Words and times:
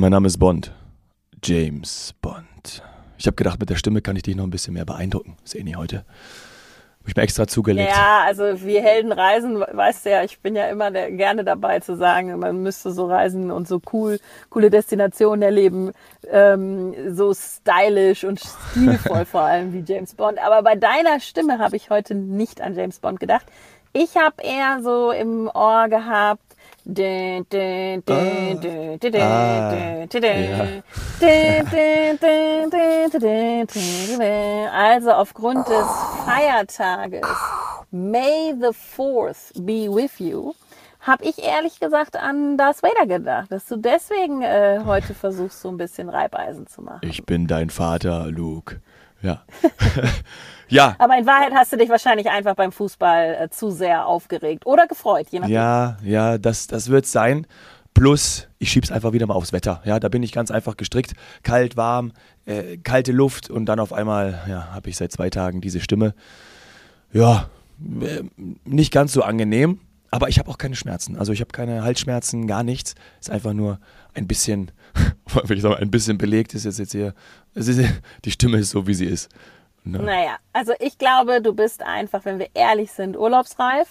Mein 0.00 0.12
Name 0.12 0.28
ist 0.28 0.38
Bond. 0.38 0.72
James 1.42 2.14
Bond. 2.22 2.84
Ich 3.16 3.26
habe 3.26 3.34
gedacht, 3.34 3.58
mit 3.58 3.68
der 3.68 3.74
Stimme 3.74 4.00
kann 4.00 4.14
ich 4.14 4.22
dich 4.22 4.36
noch 4.36 4.44
ein 4.44 4.50
bisschen 4.50 4.74
mehr 4.74 4.84
beeindrucken. 4.84 5.36
Sehe 5.42 5.64
nie 5.64 5.74
heute. 5.74 6.04
Habe 7.00 7.08
ich 7.08 7.16
mir 7.16 7.22
extra 7.22 7.48
zugelegt. 7.48 7.90
Ja, 7.90 8.22
also 8.24 8.44
wie 8.62 8.78
Helden 8.78 9.10
reisen, 9.10 9.58
weißt 9.58 10.06
du 10.06 10.10
ja, 10.10 10.22
ich 10.22 10.38
bin 10.38 10.54
ja 10.54 10.66
immer 10.68 10.92
der, 10.92 11.10
gerne 11.10 11.42
dabei 11.42 11.80
zu 11.80 11.96
sagen, 11.96 12.38
man 12.38 12.62
müsste 12.62 12.92
so 12.92 13.06
reisen 13.06 13.50
und 13.50 13.66
so 13.66 13.80
cool, 13.92 14.20
coole 14.50 14.70
Destinationen 14.70 15.42
erleben, 15.42 15.90
ähm, 16.30 16.94
so 17.12 17.34
stylisch 17.34 18.22
und 18.22 18.38
stilvoll 18.38 19.24
vor 19.24 19.40
allem 19.40 19.72
wie 19.72 19.82
James 19.84 20.14
Bond. 20.14 20.38
Aber 20.38 20.62
bei 20.62 20.76
deiner 20.76 21.18
Stimme 21.18 21.58
habe 21.58 21.74
ich 21.74 21.90
heute 21.90 22.14
nicht 22.14 22.60
an 22.60 22.76
James 22.76 23.00
Bond 23.00 23.18
gedacht. 23.18 23.46
Ich 23.92 24.16
habe 24.16 24.42
eher 24.44 24.80
so 24.80 25.10
im 25.10 25.50
Ohr 25.52 25.88
gehabt, 25.88 26.47
also 34.72 35.10
aufgrund 35.12 35.68
des 35.68 35.86
Feiertages 36.24 37.26
May 37.90 38.54
the 38.58 38.72
4th 38.72 39.52
be 39.64 39.88
with 39.88 40.18
you, 40.18 40.54
habe 41.00 41.24
ich 41.24 41.42
ehrlich 41.42 41.78
gesagt 41.80 42.16
an 42.16 42.56
Darth 42.56 42.82
Vader 42.82 43.06
gedacht, 43.06 43.52
dass 43.52 43.66
du 43.66 43.76
deswegen 43.76 44.42
äh, 44.42 44.80
heute 44.84 45.14
versuchst, 45.14 45.60
so 45.60 45.68
ein 45.68 45.76
bisschen 45.76 46.08
Reibeisen 46.08 46.66
zu 46.66 46.82
machen. 46.82 47.00
Ich 47.02 47.24
bin 47.24 47.46
dein 47.46 47.70
Vater, 47.70 48.26
Luke. 48.30 48.80
Ja. 49.22 49.42
ja. 50.68 50.96
Aber 50.98 51.16
in 51.18 51.26
Wahrheit 51.26 51.52
hast 51.54 51.72
du 51.72 51.76
dich 51.76 51.88
wahrscheinlich 51.88 52.28
einfach 52.28 52.54
beim 52.54 52.72
Fußball 52.72 53.38
äh, 53.40 53.50
zu 53.50 53.70
sehr 53.70 54.06
aufgeregt 54.06 54.66
oder 54.66 54.86
gefreut, 54.86 55.26
je 55.30 55.40
nachdem. 55.40 55.54
Ja, 55.54 55.96
ja, 56.02 56.38
das, 56.38 56.66
das 56.66 56.88
wird 56.88 57.06
sein. 57.06 57.46
Plus, 57.94 58.46
ich 58.58 58.70
schieb's 58.70 58.92
einfach 58.92 59.12
wieder 59.12 59.26
mal 59.26 59.34
aufs 59.34 59.52
Wetter. 59.52 59.82
Ja, 59.84 59.98
da 59.98 60.08
bin 60.08 60.22
ich 60.22 60.30
ganz 60.30 60.50
einfach 60.50 60.76
gestrickt. 60.76 61.14
Kalt, 61.42 61.76
warm, 61.76 62.12
äh, 62.46 62.76
kalte 62.76 63.12
Luft 63.12 63.50
und 63.50 63.66
dann 63.66 63.80
auf 63.80 63.92
einmal, 63.92 64.40
ja, 64.48 64.72
habe 64.72 64.88
ich 64.88 64.96
seit 64.96 65.10
zwei 65.10 65.30
Tagen 65.30 65.60
diese 65.60 65.80
Stimme. 65.80 66.14
Ja, 67.12 67.48
äh, 68.00 68.22
nicht 68.64 68.92
ganz 68.92 69.12
so 69.12 69.22
angenehm, 69.22 69.80
aber 70.10 70.28
ich 70.28 70.38
habe 70.38 70.50
auch 70.50 70.58
keine 70.58 70.76
Schmerzen. 70.76 71.16
Also 71.16 71.32
ich 71.32 71.40
habe 71.40 71.50
keine 71.50 71.82
Halsschmerzen, 71.82 72.46
gar 72.46 72.62
nichts. 72.62 72.94
Ist 73.20 73.30
einfach 73.30 73.52
nur 73.52 73.80
ein 74.14 74.26
bisschen, 74.26 74.70
wenn 75.44 75.56
ich 75.56 75.62
sage, 75.62 75.76
ein 75.76 75.90
bisschen 75.90 76.18
belegt 76.18 76.54
ist 76.54 76.64
jetzt, 76.64 76.78
jetzt 76.78 76.92
hier. 76.92 77.14
Ist, 77.54 77.70
die 78.24 78.30
Stimme 78.30 78.58
ist 78.58 78.70
so, 78.70 78.86
wie 78.86 78.94
sie 78.94 79.06
ist. 79.06 79.30
Ne? 79.84 79.98
Naja, 79.98 80.36
also 80.52 80.72
ich 80.80 80.98
glaube, 80.98 81.40
du 81.40 81.52
bist 81.54 81.82
einfach, 81.82 82.24
wenn 82.24 82.38
wir 82.38 82.48
ehrlich 82.54 82.92
sind, 82.92 83.16
urlaubsreif. 83.16 83.88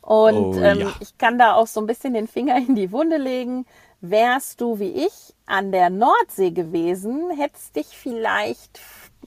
Und 0.00 0.56
oh, 0.56 0.60
ähm, 0.60 0.80
ja. 0.80 0.92
ich 1.00 1.18
kann 1.18 1.38
da 1.38 1.54
auch 1.54 1.66
so 1.66 1.80
ein 1.80 1.86
bisschen 1.86 2.14
den 2.14 2.28
Finger 2.28 2.56
in 2.56 2.74
die 2.74 2.92
Wunde 2.92 3.16
legen. 3.16 3.66
Wärst 4.00 4.60
du 4.60 4.78
wie 4.78 5.06
ich 5.06 5.34
an 5.46 5.72
der 5.72 5.90
Nordsee 5.90 6.50
gewesen, 6.50 7.30
hättest 7.36 7.76
dich 7.76 7.88
vielleicht 7.88 8.80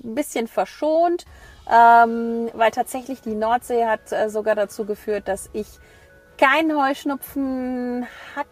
ein 0.03 0.15
bisschen 0.15 0.47
verschont, 0.47 1.25
ähm, 1.69 2.49
weil 2.53 2.71
tatsächlich 2.71 3.21
die 3.21 3.35
Nordsee 3.35 3.85
hat 3.85 4.11
äh, 4.11 4.29
sogar 4.29 4.55
dazu 4.55 4.85
geführt, 4.85 5.27
dass 5.27 5.49
ich 5.53 5.67
keinen 6.37 6.75
Heuschnupfen 6.75 8.07
hatte, 8.35 8.49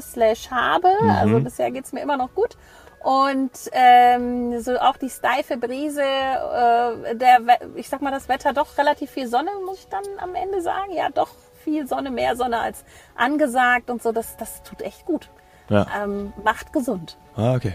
slash 0.00 0.50
habe. 0.50 0.88
Mhm. 1.00 1.10
Also 1.10 1.40
bisher 1.40 1.70
geht's 1.70 1.92
mir 1.92 2.00
immer 2.00 2.16
noch 2.16 2.34
gut. 2.34 2.56
Und 3.04 3.50
ähm, 3.72 4.58
so 4.60 4.78
auch 4.78 4.96
die 4.96 5.10
steife 5.10 5.58
Brise, 5.58 6.00
äh, 6.00 7.14
der, 7.14 7.40
ich 7.74 7.90
sag 7.90 8.00
mal, 8.00 8.10
das 8.10 8.30
Wetter 8.30 8.54
doch 8.54 8.78
relativ 8.78 9.10
viel 9.10 9.28
Sonne, 9.28 9.50
muss 9.66 9.80
ich 9.80 9.88
dann 9.88 10.04
am 10.18 10.34
Ende 10.34 10.62
sagen. 10.62 10.90
Ja, 10.96 11.10
doch 11.10 11.28
viel 11.64 11.86
Sonne, 11.86 12.10
mehr 12.10 12.34
Sonne 12.34 12.60
als 12.60 12.84
angesagt 13.14 13.90
und 13.90 14.02
so. 14.02 14.10
Das, 14.12 14.38
das 14.38 14.62
tut 14.62 14.80
echt 14.80 15.04
gut. 15.04 15.28
Ja. 15.68 15.86
Ähm, 16.02 16.32
macht 16.42 16.72
gesund. 16.72 17.18
Ah, 17.36 17.54
okay. 17.54 17.74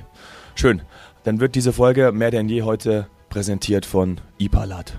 Schön. 0.56 0.82
Dann 1.24 1.40
wird 1.40 1.54
diese 1.54 1.74
Folge 1.74 2.12
mehr 2.12 2.32
denn 2.32 2.50
je 2.50 2.64
heute 2.64 3.08
präsentiert 3.30 3.86
von 3.86 4.20
Ipalat. 4.40 4.94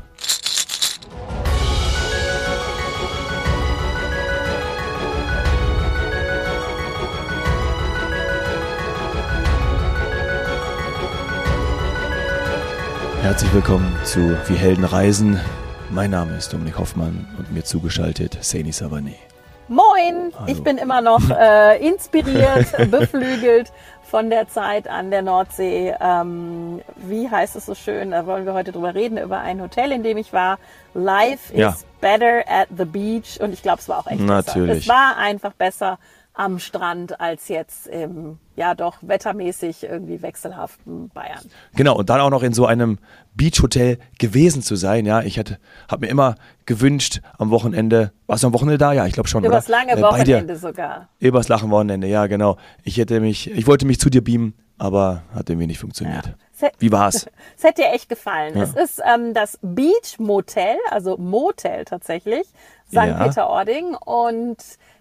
Herzlich 13.22 13.52
willkommen 13.52 13.94
zu 14.02 14.34
Wie 14.48 14.54
Helden 14.54 14.84
reisen. 14.84 15.38
Mein 15.90 16.10
Name 16.10 16.38
ist 16.38 16.54
Dominik 16.54 16.78
Hoffmann 16.78 17.28
und 17.36 17.52
mir 17.52 17.62
zugeschaltet 17.62 18.38
Saini 18.40 18.72
Savane. 18.72 19.14
Moin! 19.68 20.32
Hallo. 20.34 20.46
Ich 20.46 20.62
bin 20.62 20.78
immer 20.78 21.02
noch 21.02 21.28
äh, 21.28 21.86
inspiriert, 21.86 22.66
beflügelt 22.90 23.72
von 24.04 24.30
der 24.30 24.48
Zeit 24.48 24.88
an 24.88 25.10
der 25.10 25.20
Nordsee. 25.20 25.94
Ähm, 26.00 26.80
wie 26.96 27.28
heißt 27.30 27.56
es 27.56 27.66
so 27.66 27.74
schön? 27.74 28.12
Da 28.12 28.24
wollen 28.24 28.46
wir 28.46 28.54
heute 28.54 28.72
drüber 28.72 28.94
reden, 28.94 29.18
über 29.18 29.38
ein 29.40 29.60
Hotel, 29.60 29.92
in 29.92 30.02
dem 30.02 30.16
ich 30.16 30.32
war. 30.32 30.58
Life 30.94 31.54
ja. 31.54 31.68
is 31.68 31.84
better 32.00 32.42
at 32.48 32.68
the 32.74 32.86
beach. 32.86 33.38
Und 33.38 33.52
ich 33.52 33.62
glaube, 33.62 33.80
es 33.80 33.88
war 33.90 33.98
auch 33.98 34.06
echt 34.06 34.20
Natürlich. 34.20 34.78
besser. 34.78 34.80
Es 34.80 34.88
war 34.88 35.16
einfach 35.18 35.52
besser 35.52 35.98
am 36.34 36.58
Strand 36.58 37.20
als 37.20 37.48
jetzt 37.48 37.86
im, 37.86 38.38
ja 38.56 38.74
doch, 38.74 38.98
wettermäßig 39.02 39.84
irgendwie 39.84 40.22
wechselhaften 40.22 41.08
Bayern. 41.10 41.44
Genau, 41.74 41.96
und 41.96 42.08
dann 42.08 42.20
auch 42.20 42.30
noch 42.30 42.42
in 42.42 42.52
so 42.52 42.66
einem 42.66 42.98
Beachhotel 43.34 43.98
gewesen 44.18 44.62
zu 44.62 44.76
sein. 44.76 45.06
Ja, 45.06 45.22
ich 45.22 45.38
habe 45.38 45.58
mir 45.98 46.08
immer 46.08 46.36
gewünscht, 46.66 47.20
am 47.36 47.50
Wochenende, 47.50 48.12
warst 48.26 48.42
du 48.42 48.46
am 48.46 48.52
Wochenende 48.52 48.78
da? 48.78 48.92
Ja, 48.92 49.06
ich 49.06 49.12
glaube 49.12 49.28
schon. 49.28 49.44
Übers 49.44 49.68
oder? 49.68 49.78
lange 49.78 49.92
äh, 49.92 50.02
Wochenende 50.02 50.56
sogar. 50.56 51.08
Übers 51.18 51.48
lange 51.48 51.68
Wochenende, 51.70 52.06
ja, 52.06 52.26
genau. 52.26 52.56
Ich 52.84 52.96
hätte 52.96 53.20
mich, 53.20 53.50
ich 53.50 53.66
wollte 53.66 53.86
mich 53.86 53.98
zu 53.98 54.08
dir 54.08 54.22
beamen, 54.22 54.54
aber 54.78 55.22
hat 55.34 55.50
irgendwie 55.50 55.66
nicht 55.66 55.80
funktioniert. 55.80 56.26
Ja. 56.26 56.34
Wie 56.78 56.92
war's? 56.92 57.26
Es 57.56 57.64
hätte 57.64 57.82
dir 57.82 57.92
echt 57.92 58.08
gefallen. 58.08 58.56
Ja. 58.56 58.62
Es 58.62 58.74
ist 58.74 59.02
ähm, 59.04 59.34
das 59.34 59.58
Beach 59.60 60.18
Motel, 60.18 60.78
also 60.90 61.18
Motel 61.18 61.84
tatsächlich, 61.84 62.46
St. 62.88 62.94
Ja. 62.94 63.24
Peter-Ording 63.24 63.94
und 63.94 64.56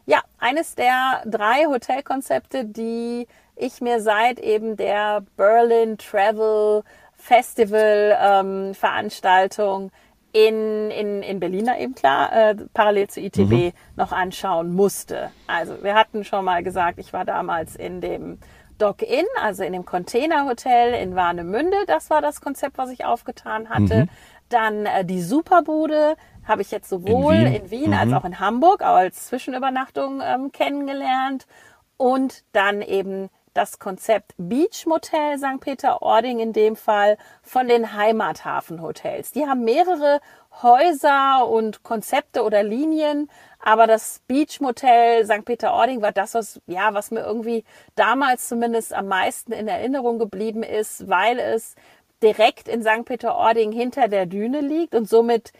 ja, 0.06 0.22
eines 0.40 0.75
der 0.75 1.22
drei 1.25 1.66
Hotelkonzepte, 1.68 2.66
die 2.66 3.28
ich 3.56 3.80
mir 3.80 4.02
seit 4.02 4.40
eben 4.40 4.75
der 4.75 5.24
Berlin 5.38 5.97
Travel 5.97 6.84
Festival 7.16 8.18
ähm, 8.20 8.74
Veranstaltung 8.74 9.91
in, 10.31 10.91
in, 10.91 11.24
in 11.24 11.40
Berlin 11.40 11.70
eben 11.78 11.96
klar, 11.96 12.31
äh, 12.31 12.56
parallel 12.74 13.08
zu 13.08 13.20
ITB 13.20 13.52
mhm. 13.52 13.72
noch 13.96 14.12
anschauen 14.12 14.74
musste. 14.74 15.31
Also 15.47 15.84
wir 15.84 15.96
hatten 15.96 16.24
schon 16.24 16.46
mal 16.46 16.64
gesagt, 16.64 17.00
ich 17.00 17.14
war 17.14 17.26
damals 17.26 17.76
in 17.76 18.00
dem 18.00 18.38
Dock-In, 18.79 19.25
also 19.41 19.63
in 19.63 19.73
dem 19.73 19.85
Containerhotel 19.85 20.94
in 20.94 21.16
Warnemünde. 21.16 21.78
Das 21.88 22.09
war 22.09 22.22
das 22.22 22.41
Konzept, 22.41 22.78
was 22.78 22.90
ich 22.90 23.06
aufgetan 23.06 23.69
hatte. 23.69 24.01
Mhm. 24.01 24.09
Dann 24.50 24.85
äh, 24.85 25.06
die 25.06 25.22
Superbude 25.22 26.16
habe 26.45 26.63
ich 26.63 26.72
jetzt 26.72 26.90
sowohl 26.90 27.35
in 27.35 27.45
Wien, 27.45 27.53
in 27.53 27.72
Wien 27.72 27.90
mhm. 27.91 27.97
als 27.97 28.13
auch 28.13 28.25
in 28.25 28.40
Hamburg 28.40 28.81
als 28.81 29.28
Zwischenübernachtung 29.28 30.22
ähm, 30.23 30.51
kennengelernt. 30.51 31.45
Und 31.97 32.44
dann 32.53 32.81
eben 32.81 33.29
das 33.53 33.79
Konzept 33.79 34.34
Beach 34.38 34.85
Motel 34.85 35.38
St. 35.38 35.59
Peter-Ording 35.59 36.40
in 36.40 36.53
dem 36.53 36.75
Fall 36.75 37.17
von 37.41 37.67
den 37.67 37.94
Heimathafenhotels. 37.94 39.31
Die 39.31 39.46
haben 39.46 39.63
mehrere 39.66 40.22
Häuser 40.61 41.47
und 41.47 41.84
Konzepte 41.84 42.44
oder 42.44 42.63
Linien, 42.63 43.29
aber 43.59 43.88
das 43.88 44.22
Beach 44.28 44.62
Motel 44.62 45.25
St. 45.25 45.46
Peter-Ording 45.46 46.02
war 46.02 46.12
das, 46.12 46.34
was, 46.34 46.62
ja, 46.68 46.94
was 46.94 47.12
mir 47.12 47.22
irgendwie 47.22 47.64
damals 47.96 48.47
zumindest 48.47 48.94
am 48.94 49.08
meisten 49.08 49.52
in 49.52 49.68
Erinnerung 49.68 50.20
geblieben 50.20 50.64
ist, 50.64 51.09
weil 51.09 51.40
es 51.40 51.75
direkt 52.24 52.68
in 52.68 52.81
St. 52.84 53.06
Peter-Ording 53.06 53.72
hinter 53.72 54.08
der 54.08 54.25
Düne 54.25 54.62
liegt 54.62 54.96
und 54.96 55.08
somit 55.09 55.52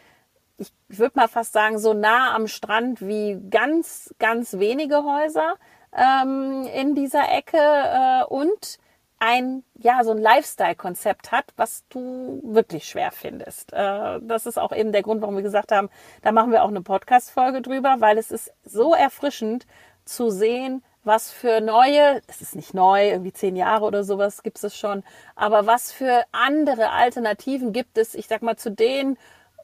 ich 0.60 0.72
würde 0.88 1.18
mal 1.18 1.28
fast 1.28 1.54
sagen, 1.54 1.78
so 1.78 1.94
nah 1.94 2.34
am 2.34 2.46
Strand 2.46 3.00
wie 3.00 3.40
ganz, 3.48 4.14
ganz 4.18 4.58
wenige 4.58 5.04
Häuser 5.04 5.54
ähm, 5.96 6.68
in 6.74 6.94
dieser 6.94 7.32
Ecke 7.32 7.56
äh, 7.56 8.24
und 8.24 8.78
ein, 9.20 9.62
ja, 9.78 10.02
so 10.02 10.10
ein 10.10 10.18
Lifestyle-Konzept 10.18 11.30
hat, 11.30 11.44
was 11.56 11.84
du 11.90 12.40
wirklich 12.42 12.88
schwer 12.88 13.12
findest. 13.12 13.72
Äh, 13.72 14.18
das 14.22 14.46
ist 14.46 14.58
auch 14.58 14.72
eben 14.72 14.92
der 14.92 15.02
Grund, 15.02 15.20
warum 15.20 15.36
wir 15.36 15.42
gesagt 15.42 15.70
haben, 15.72 15.90
da 16.22 16.32
machen 16.32 16.50
wir 16.50 16.64
auch 16.64 16.68
eine 16.68 16.82
Podcast-Folge 16.82 17.62
drüber, 17.62 17.96
weil 18.00 18.18
es 18.18 18.30
ist 18.30 18.52
so 18.64 18.94
erfrischend 18.94 19.66
zu 20.04 20.30
sehen, 20.30 20.82
was 21.04 21.30
für 21.30 21.60
neue, 21.60 22.20
es 22.26 22.40
ist 22.40 22.56
nicht 22.56 22.74
neu, 22.74 23.10
irgendwie 23.10 23.32
zehn 23.32 23.56
Jahre 23.56 23.84
oder 23.84 24.04
sowas 24.04 24.42
gibt 24.42 24.62
es 24.62 24.76
schon, 24.76 25.02
aber 25.34 25.66
was 25.66 25.92
für 25.92 26.24
andere 26.32 26.90
Alternativen 26.90 27.72
gibt 27.72 27.96
es, 27.98 28.14
ich 28.14 28.26
sag 28.26 28.42
mal, 28.42 28.56
zu 28.56 28.70
den 28.70 29.16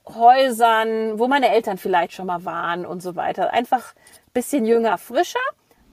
Häusern, 0.07 1.19
wo 1.19 1.29
meine 1.29 1.51
Eltern 1.51 1.79
vielleicht 1.79 2.13
schon 2.13 2.27
mal 2.27 2.45
waren 2.45 2.87
und 2.87 3.03
so 3.03 3.17
weiter. 3.17 3.53
Einfach 3.53 3.95
bisschen 4.33 4.65
jünger, 4.65 4.99
frischer. 4.99 5.41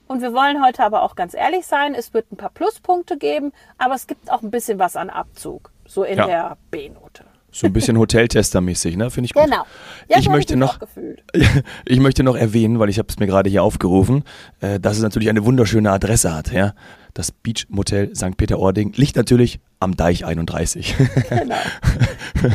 Und 0.06 0.22
wir 0.22 0.32
wollen 0.32 0.62
heute 0.62 0.84
aber 0.84 1.02
auch 1.02 1.14
ganz 1.14 1.34
ehrlich 1.34 1.66
sein, 1.66 1.94
es 1.94 2.12
wird 2.12 2.30
ein 2.30 2.36
paar 2.36 2.50
Pluspunkte 2.50 3.16
geben, 3.16 3.52
aber 3.78 3.94
es 3.94 4.06
gibt 4.06 4.30
auch 4.30 4.42
ein 4.42 4.50
bisschen 4.50 4.78
was 4.78 4.96
an 4.96 5.10
Abzug, 5.10 5.70
so 5.86 6.04
in 6.04 6.18
ja. 6.18 6.26
der 6.26 6.56
B-Note. 6.70 7.24
So 7.50 7.68
ein 7.68 7.72
bisschen 7.72 7.96
Hoteltester-mäßig, 7.98 8.96
ne? 8.96 9.10
Finde 9.10 9.26
ich 9.26 9.32
gut. 9.32 9.44
Genau. 9.44 9.64
Ja, 10.08 10.18
ich 10.18 10.28
möchte 10.28 10.56
mich 10.56 10.66
noch, 10.66 10.78
ich 11.86 12.00
möchte 12.00 12.22
noch 12.22 12.36
erwähnen, 12.36 12.80
weil 12.80 12.88
ich 12.88 12.98
habe 12.98 13.08
es 13.08 13.18
mir 13.18 13.26
gerade 13.26 13.48
hier 13.48 13.62
aufgerufen, 13.62 14.24
äh, 14.60 14.80
dass 14.80 14.96
es 14.96 15.02
natürlich 15.02 15.28
eine 15.28 15.44
wunderschöne 15.44 15.90
Adresse 15.90 16.34
hat. 16.34 16.52
Ja? 16.52 16.74
Das 17.14 17.30
Beach 17.30 17.66
Motel 17.68 18.14
St. 18.14 18.36
Peter-Ording 18.36 18.92
liegt 18.94 19.14
natürlich 19.14 19.60
am 19.78 19.96
Deich 19.96 20.24
31. 20.24 20.96
Genau. 21.28 21.54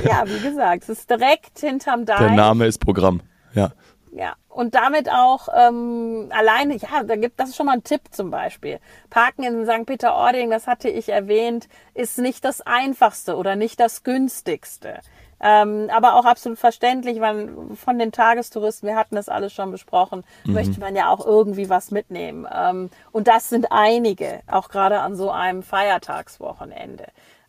Ja, 0.04 0.24
wie 0.28 0.48
gesagt, 0.48 0.84
es 0.84 0.90
ist 0.90 1.10
direkt 1.10 1.58
hinterm 1.60 2.06
Deich. 2.06 2.20
Der 2.20 2.32
Name 2.32 2.68
ist 2.68 2.78
Programm. 2.80 3.22
Ja. 3.56 3.72
Ja, 4.12 4.36
und 4.50 4.74
damit 4.74 5.10
auch 5.10 5.50
ähm, 5.56 6.30
alleine, 6.32 6.76
ja, 6.78 7.04
da 7.04 7.16
gibt 7.16 7.40
das 7.40 7.50
ist 7.50 7.56
schon 7.56 7.68
mal 7.68 7.74
ein 7.74 7.84
Tipp 7.84 8.02
zum 8.12 8.32
Beispiel. 8.32 8.80
Parken 9.10 9.44
in 9.44 9.66
St. 9.66 9.86
Peter-Ording, 9.86 10.50
das 10.50 10.66
hatte 10.66 10.90
ich 10.90 11.10
erwähnt, 11.10 11.68
ist 11.94 12.18
nicht 12.18 12.44
das 12.44 12.62
einfachste 12.62 13.36
oder 13.36 13.56
nicht 13.56 13.80
das 13.80 14.04
günstigste. 14.04 15.00
Ähm, 15.42 15.90
aber 15.92 16.16
auch 16.16 16.26
absolut 16.26 16.60
verständlich, 16.60 17.22
weil 17.22 17.50
von 17.76 17.98
den 17.98 18.12
Tagestouristen, 18.12 18.90
wir 18.90 18.96
hatten 18.96 19.16
das 19.16 19.30
alles 19.30 19.54
schon 19.54 19.72
besprochen, 19.72 20.24
möchte 20.44 20.80
man 20.80 20.96
ja 20.96 21.10
auch 21.10 21.26
irgendwie 21.26 21.70
was 21.70 21.92
mitnehmen. 21.92 22.46
Ähm, 22.54 22.90
und 23.12 23.28
das 23.28 23.50
sind 23.50 23.68
einige, 23.72 24.42
auch 24.48 24.70
gerade 24.70 25.00
an 25.00 25.16
so 25.16 25.32
einem 25.32 25.64
Feiertagswochenende. 25.64 27.06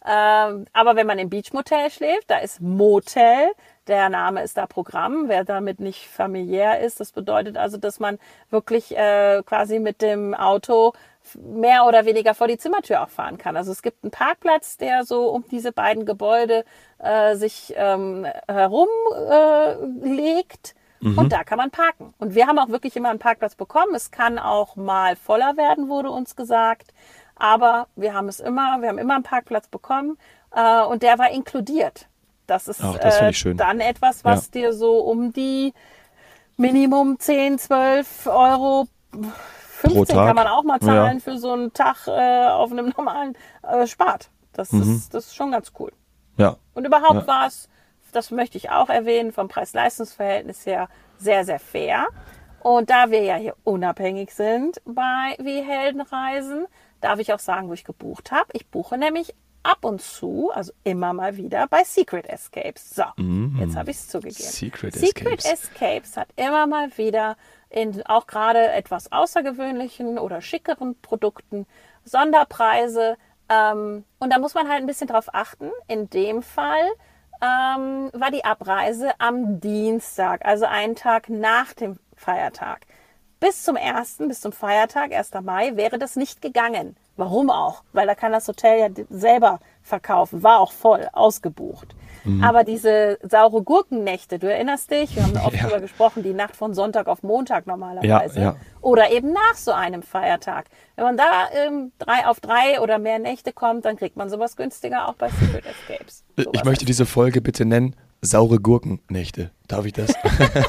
Ähm, 0.06 0.64
aber 0.72 0.96
wenn 0.96 1.06
man 1.06 1.18
im 1.18 1.28
Beachmotel 1.28 1.90
schläft, 1.90 2.30
da 2.30 2.38
ist 2.38 2.60
Motel, 2.60 3.50
der 3.86 4.08
Name 4.08 4.42
ist 4.42 4.56
da 4.56 4.66
Programm, 4.66 5.24
wer 5.28 5.44
damit 5.44 5.80
nicht 5.80 6.08
familiär 6.08 6.80
ist. 6.80 7.00
Das 7.00 7.12
bedeutet 7.12 7.56
also, 7.56 7.76
dass 7.76 8.00
man 8.00 8.18
wirklich 8.50 8.96
äh, 8.96 9.42
quasi 9.44 9.78
mit 9.78 10.00
dem 10.00 10.34
Auto 10.34 10.92
mehr 11.34 11.86
oder 11.86 12.06
weniger 12.06 12.34
vor 12.34 12.48
die 12.48 12.56
Zimmertür 12.56 13.02
auch 13.02 13.10
fahren 13.10 13.36
kann. 13.36 13.56
Also 13.56 13.72
es 13.72 13.82
gibt 13.82 14.02
einen 14.02 14.10
Parkplatz, 14.10 14.78
der 14.78 15.04
so 15.04 15.28
um 15.28 15.44
diese 15.50 15.72
beiden 15.72 16.06
Gebäude 16.06 16.64
äh, 16.98 17.34
sich 17.36 17.74
ähm, 17.76 18.26
herum 18.48 18.88
äh, 19.28 19.74
legt. 20.02 20.74
Und 21.02 21.32
da 21.32 21.44
kann 21.44 21.56
man 21.56 21.70
parken. 21.70 22.12
Und 22.18 22.34
wir 22.34 22.46
haben 22.46 22.58
auch 22.58 22.68
wirklich 22.68 22.94
immer 22.94 23.08
einen 23.08 23.18
Parkplatz 23.18 23.54
bekommen. 23.54 23.94
Es 23.94 24.10
kann 24.10 24.38
auch 24.38 24.76
mal 24.76 25.16
voller 25.16 25.56
werden, 25.56 25.88
wurde 25.88 26.10
uns 26.10 26.36
gesagt. 26.36 26.92
Aber 27.40 27.88
wir 27.96 28.14
haben 28.14 28.28
es 28.28 28.38
immer, 28.38 28.80
wir 28.80 28.88
haben 28.88 28.98
immer 28.98 29.14
einen 29.14 29.22
Parkplatz 29.24 29.66
bekommen 29.68 30.18
äh, 30.54 30.82
und 30.82 31.02
der 31.02 31.18
war 31.18 31.30
inkludiert. 31.30 32.06
Das 32.46 32.68
ist 32.68 32.80
Ach, 32.82 32.98
das 32.98 33.20
äh, 33.20 33.54
dann 33.54 33.80
etwas, 33.80 34.24
was 34.24 34.50
dir 34.50 34.72
so 34.72 34.98
um 35.00 35.32
die 35.32 35.72
Minimum 36.56 37.18
10, 37.18 37.58
12 37.58 38.26
Euro, 38.26 38.86
15 39.80 40.06
Tag. 40.16 40.26
kann 40.26 40.36
man 40.36 40.46
auch 40.48 40.62
mal 40.64 40.80
zahlen 40.80 41.18
Ja. 41.18 41.20
für 41.20 41.38
so 41.38 41.52
einen 41.52 41.72
Tag 41.72 42.06
äh, 42.06 42.46
auf 42.48 42.70
einem 42.70 42.92
normalen 42.96 43.36
äh, 43.62 43.86
spart. 43.86 44.30
Das, 44.52 44.72
ist, 44.72 45.14
das 45.14 45.26
ist 45.26 45.36
schon 45.36 45.52
ganz 45.52 45.72
cool. 45.78 45.92
Ja. 46.36 46.56
Und 46.74 46.84
überhaupt 46.86 47.14
Ja. 47.22 47.26
war 47.26 47.46
es, 47.46 47.68
das 48.12 48.30
möchte 48.30 48.58
ich 48.58 48.68
auch 48.70 48.90
erwähnen, 48.90 49.32
vom 49.32 49.48
Preis-Leistungs-Verhältnis 49.48 50.66
her 50.66 50.88
sehr, 51.18 51.44
sehr 51.44 51.60
fair. 51.60 52.06
Und 52.62 52.90
da 52.90 53.10
wir 53.10 53.22
ja 53.22 53.36
hier 53.36 53.54
unabhängig 53.64 54.34
sind 54.34 54.82
bei 54.84 55.36
Wie 55.38 55.62
Heldenreisen, 55.62 56.66
darf 57.00 57.18
ich 57.18 57.32
auch 57.32 57.38
sagen, 57.38 57.68
wo 57.68 57.72
ich 57.72 57.84
gebucht 57.84 58.32
habe. 58.32 58.50
Ich 58.52 58.66
buche 58.68 58.98
nämlich 58.98 59.34
ab 59.62 59.84
und 59.84 60.00
zu, 60.00 60.50
also 60.54 60.72
immer 60.84 61.12
mal 61.12 61.36
wieder, 61.36 61.66
bei 61.68 61.84
Secret 61.84 62.26
Escapes. 62.28 62.94
So, 62.94 63.04
jetzt 63.58 63.76
habe 63.76 63.90
ich 63.90 63.98
es 63.98 64.08
zugegeben. 64.08 64.42
Secret 64.42 64.94
Secret 64.94 65.44
Escapes. 65.44 65.44
Escapes 65.44 66.16
hat 66.16 66.28
immer 66.36 66.66
mal 66.66 66.96
wieder 66.96 67.36
in 67.68 68.04
auch 68.06 68.26
gerade 68.26 68.70
etwas 68.72 69.12
außergewöhnlichen 69.12 70.18
oder 70.18 70.40
schickeren 70.40 70.98
Produkten 71.00 71.66
Sonderpreise. 72.04 73.16
Ähm, 73.48 74.04
und 74.18 74.32
da 74.32 74.38
muss 74.38 74.54
man 74.54 74.68
halt 74.68 74.80
ein 74.80 74.86
bisschen 74.86 75.08
drauf 75.08 75.32
achten. 75.32 75.70
In 75.86 76.08
dem 76.10 76.42
Fall 76.42 76.88
ähm, 77.42 78.10
war 78.12 78.30
die 78.30 78.44
Abreise 78.44 79.12
am 79.18 79.60
Dienstag, 79.60 80.44
also 80.44 80.66
einen 80.66 80.96
Tag 80.96 81.28
nach 81.28 81.72
dem 81.72 81.98
Feiertag. 82.16 82.86
Bis 83.40 83.62
zum 83.64 83.76
ersten, 83.76 84.28
bis 84.28 84.40
zum 84.42 84.52
Feiertag, 84.52 85.12
1. 85.12 85.30
Mai, 85.42 85.74
wäre 85.74 85.98
das 85.98 86.14
nicht 86.14 86.42
gegangen. 86.42 86.94
Warum 87.16 87.48
auch? 87.50 87.82
Weil 87.94 88.06
da 88.06 88.14
kann 88.14 88.32
das 88.32 88.46
Hotel 88.46 88.78
ja 88.78 89.04
selber 89.08 89.60
verkaufen. 89.82 90.42
War 90.42 90.60
auch 90.60 90.72
voll, 90.72 91.08
ausgebucht. 91.12 91.94
Mhm. 92.24 92.44
Aber 92.44 92.64
diese 92.64 93.18
saure 93.22 93.62
Gurkennächte, 93.62 94.38
du 94.38 94.50
erinnerst 94.52 94.90
dich, 94.90 95.16
wir 95.16 95.22
haben 95.22 95.36
oft 95.38 95.54
Ja. 95.56 95.62
drüber 95.62 95.80
gesprochen, 95.80 96.22
die 96.22 96.34
Nacht 96.34 96.54
von 96.54 96.74
Sonntag 96.74 97.06
auf 97.06 97.22
Montag 97.22 97.66
normalerweise. 97.66 98.38
Ja, 98.38 98.44
ja. 98.44 98.56
Oder 98.82 99.10
eben 99.10 99.32
nach 99.32 99.54
so 99.54 99.72
einem 99.72 100.02
Feiertag. 100.02 100.66
Wenn 100.96 101.04
man 101.04 101.16
da 101.16 101.48
ähm, 101.54 101.92
drei 101.98 102.26
auf 102.26 102.40
drei 102.40 102.78
oder 102.80 102.98
mehr 102.98 103.18
Nächte 103.18 103.54
kommt, 103.54 103.86
dann 103.86 103.96
kriegt 103.96 104.16
man 104.16 104.28
sowas 104.28 104.54
günstiger 104.56 105.08
auch 105.08 105.14
bei 105.14 105.30
Secret 105.30 105.64
Escapes. 105.64 106.24
Ich 106.36 106.44
Sowas 106.44 106.64
möchte 106.64 106.84
diese 106.84 107.06
Folge 107.06 107.40
bitte 107.40 107.64
nennen. 107.64 107.96
Saure 108.22 108.58
Gurkennächte. 108.58 109.50
Darf 109.66 109.86
ich 109.86 109.92
das? 109.92 110.12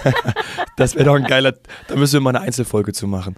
das 0.78 0.96
wäre 0.96 1.06
doch 1.06 1.16
ein 1.16 1.26
geiler. 1.26 1.54
Da 1.88 1.96
müssen 1.96 2.14
wir 2.14 2.22
mal 2.22 2.36
eine 2.36 2.42
Einzelfolge 2.42 2.94
zu 2.94 3.08
machen. 3.08 3.36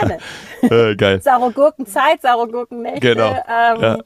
Gerne. 0.00 0.18
äh, 0.90 0.96
geil. 0.96 1.22
Saure 1.22 1.52
Gurkenzeit, 1.52 2.22
saure 2.22 2.48
Gurkennächte. 2.48 3.00
Genau, 3.00 3.30
Ähm, 3.30 3.82
ja. 3.82 3.98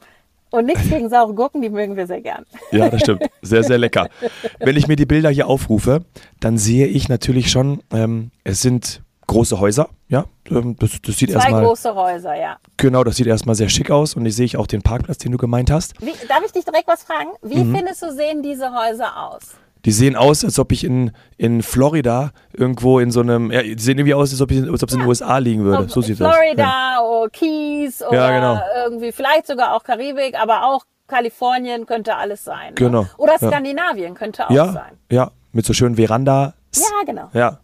Und 0.51 0.65
nichts 0.65 0.89
gegen 0.89 1.09
saure 1.09 1.33
Gurken, 1.35 1.61
die 1.61 1.69
mögen 1.69 1.95
wir 1.95 2.07
sehr 2.07 2.21
gern. 2.21 2.43
Ja, 2.71 2.89
das 2.89 3.01
stimmt. 3.01 3.23
Sehr, 3.41 3.63
sehr 3.63 3.77
lecker. 3.77 4.09
Wenn 4.59 4.77
ich 4.77 4.87
mir 4.87 4.95
die 4.95 5.05
Bilder 5.05 5.29
hier 5.29 5.47
aufrufe, 5.47 6.03
dann 6.39 6.57
sehe 6.57 6.87
ich 6.87 7.07
natürlich 7.07 7.51
schon, 7.51 7.83
ähm, 7.91 8.31
es 8.43 8.61
sind 8.61 9.03
große 9.29 9.59
Häuser. 9.59 9.89
Ja, 10.09 10.25
ähm, 10.49 10.75
das, 10.79 10.91
das 11.01 11.17
sieht 11.17 11.29
Zwei 11.31 11.39
erstmal. 11.39 11.63
große 11.63 11.95
Häuser, 11.95 12.35
ja. 12.35 12.57
Genau, 12.77 13.03
das 13.03 13.15
sieht 13.15 13.27
erstmal 13.27 13.55
sehr 13.55 13.69
schick 13.69 13.89
aus 13.91 14.15
und 14.15 14.25
ich 14.25 14.35
sehe 14.35 14.45
ich 14.45 14.57
auch 14.57 14.67
den 14.67 14.81
Parkplatz, 14.81 15.17
den 15.19 15.31
du 15.31 15.37
gemeint 15.37 15.71
hast. 15.71 15.93
Wie, 16.01 16.11
darf 16.27 16.41
ich 16.45 16.51
dich 16.51 16.65
direkt 16.65 16.87
was 16.87 17.03
fragen? 17.03 17.29
Wie 17.41 17.63
Mhm. 17.63 17.75
findest 17.75 18.01
du, 18.01 18.11
sehen 18.13 18.43
diese 18.43 18.71
Häuser 18.73 19.15
aus? 19.29 19.55
Die 19.85 19.91
sehen 19.93 20.17
aus, 20.17 20.43
als 20.43 20.59
ob 20.59 20.73
ich 20.73 20.83
in, 20.83 21.11
in 21.37 21.63
Florida 21.63 22.31
irgendwo 22.51 22.99
in 22.99 23.11
so 23.11 23.21
einem, 23.21 23.49
ja, 23.49 23.61
die 23.63 23.79
sehen 23.79 23.97
irgendwie 23.97 24.13
aus, 24.13 24.31
als 24.31 24.41
ob, 24.41 24.51
ich, 24.51 24.61
als 24.69 24.83
ob 24.83 24.89
es 24.89 24.93
in 24.95 24.99
den 24.99 25.07
USA 25.07 25.37
liegen 25.37 25.63
würde. 25.63 25.87
So 25.87 26.01
sieht 26.01 26.19
das. 26.19 26.27
Ja. 26.27 26.33
Florida 26.33 26.99
oder 27.01 27.29
Keys 27.29 28.01
oder 28.03 28.13
Ja, 28.17 28.31
genau. 28.55 28.61
irgendwie, 28.83 29.13
vielleicht 29.13 29.47
sogar 29.47 29.73
auch 29.73 29.83
Karibik, 29.83 30.37
aber 30.37 30.65
auch 30.65 30.83
Kalifornien 31.07 31.85
könnte 31.85 32.15
alles 32.15 32.43
sein. 32.43 32.69
Ne? 32.69 32.75
Genau, 32.75 33.05
Oder 33.17 33.37
ja. 33.39 33.47
Skandinavien 33.49 34.13
könnte 34.15 34.47
auch 34.47 34.51
Ja, 34.51 34.67
sein. 34.73 34.91
ja, 35.09 35.31
mit 35.53 35.65
so 35.65 35.73
schönen 35.73 35.95
Verandas. 35.95 36.53
Ja, 36.75 36.83
genau. 37.05 37.29
Ja. 37.33 37.59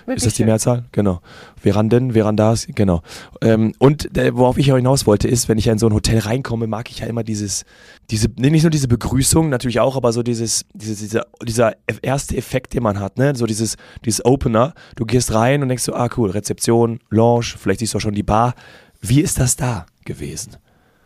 Wirklich 0.00 0.18
Ist 0.18 0.26
das 0.26 0.34
die 0.34 0.38
schön. 0.38 0.46
Mehrzahl? 0.46 0.84
Genau. 0.92 1.20
Veranden, 1.56 2.12
Verandas, 2.12 2.66
genau. 2.74 3.02
Ähm, 3.40 3.72
und 3.78 4.16
äh, 4.16 4.34
worauf 4.34 4.58
ich 4.58 4.72
auch 4.72 4.76
hinaus 4.76 5.06
wollte, 5.06 5.28
ist, 5.28 5.48
wenn 5.48 5.58
ich 5.58 5.66
in 5.66 5.78
so 5.78 5.86
ein 5.86 5.94
Hotel 5.94 6.18
reinkomme, 6.18 6.66
mag 6.66 6.90
ich 6.90 7.00
ja 7.00 7.06
immer 7.06 7.24
dieses, 7.24 7.64
diese, 8.10 8.28
nee, 8.36 8.50
nicht 8.50 8.62
nur 8.62 8.70
diese 8.70 8.88
Begrüßung, 8.88 9.48
natürlich 9.48 9.80
auch, 9.80 9.96
aber 9.96 10.12
so 10.12 10.22
dieses, 10.22 10.64
dieses, 10.74 10.98
dieser, 11.00 11.26
dieser 11.42 11.74
erste 12.02 12.36
Effekt, 12.36 12.74
den 12.74 12.82
man 12.82 13.00
hat, 13.00 13.18
ne? 13.18 13.34
So 13.34 13.46
dieses, 13.46 13.76
dieses 14.04 14.24
Opener. 14.24 14.74
Du 14.96 15.04
gehst 15.04 15.32
rein 15.34 15.62
und 15.62 15.68
denkst 15.68 15.84
so, 15.84 15.94
ah 15.94 16.08
cool, 16.16 16.30
Rezeption, 16.30 17.00
Lounge, 17.10 17.54
vielleicht 17.58 17.80
siehst 17.80 17.94
du 17.94 17.98
auch 17.98 18.02
schon 18.02 18.14
die 18.14 18.22
Bar. 18.22 18.54
Wie 19.00 19.20
ist 19.20 19.38
das 19.38 19.56
da 19.56 19.86
gewesen? 20.04 20.56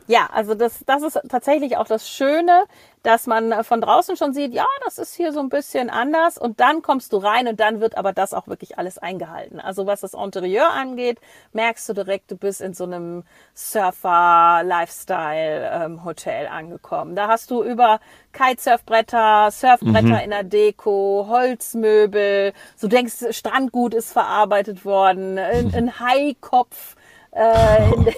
Ja, 0.06 0.28
also 0.32 0.54
das, 0.54 0.84
das 0.86 1.02
ist 1.02 1.18
tatsächlich 1.30 1.78
auch 1.78 1.86
das 1.86 2.06
Schöne, 2.08 2.64
dass 3.02 3.26
man 3.26 3.52
äh, 3.52 3.64
von 3.64 3.80
draußen 3.80 4.16
schon 4.16 4.34
sieht, 4.34 4.52
ja, 4.52 4.66
das 4.84 4.98
ist 4.98 5.14
hier 5.14 5.32
so 5.32 5.40
ein 5.40 5.48
bisschen 5.48 5.88
anders 5.88 6.36
und 6.36 6.60
dann 6.60 6.82
kommst 6.82 7.14
du 7.14 7.16
rein 7.16 7.48
und 7.48 7.58
dann 7.58 7.80
wird 7.80 7.96
aber 7.96 8.12
das 8.12 8.34
auch 8.34 8.46
wirklich 8.46 8.76
alles 8.76 8.98
eingehalten. 8.98 9.60
Also 9.60 9.86
was 9.86 10.02
das 10.02 10.12
Interieur 10.12 10.68
angeht, 10.70 11.20
merkst 11.52 11.88
du 11.88 11.94
direkt, 11.94 12.30
du 12.30 12.36
bist 12.36 12.60
in 12.60 12.74
so 12.74 12.84
einem 12.84 13.24
Surfer-Lifestyle-Hotel 13.54 16.48
angekommen. 16.48 17.16
Da 17.16 17.28
hast 17.28 17.50
du 17.50 17.62
über 17.62 17.98
Kitesurfbretter, 18.32 19.50
Surfbretter 19.50 20.22
in 20.22 20.28
der 20.30 20.44
Deko, 20.44 21.28
Holzmöbel, 21.30 22.52
so 22.76 22.88
denkst, 22.88 23.24
Strandgut 23.30 23.94
ist 23.94 24.12
verarbeitet 24.12 24.84
worden, 24.84 25.38
ein, 25.38 25.72
ein 25.74 25.98
Haikopf 26.00 26.96
äh, 27.34 27.92
in, 27.92 28.06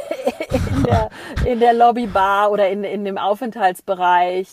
in, 0.67 0.83
der, 0.85 1.11
in 1.45 1.61
der 1.61 1.73
Lobbybar 1.73 2.51
oder 2.51 2.69
in, 2.69 2.85
in 2.85 3.05
dem 3.05 3.19
Aufenthaltsbereich. 3.19 4.49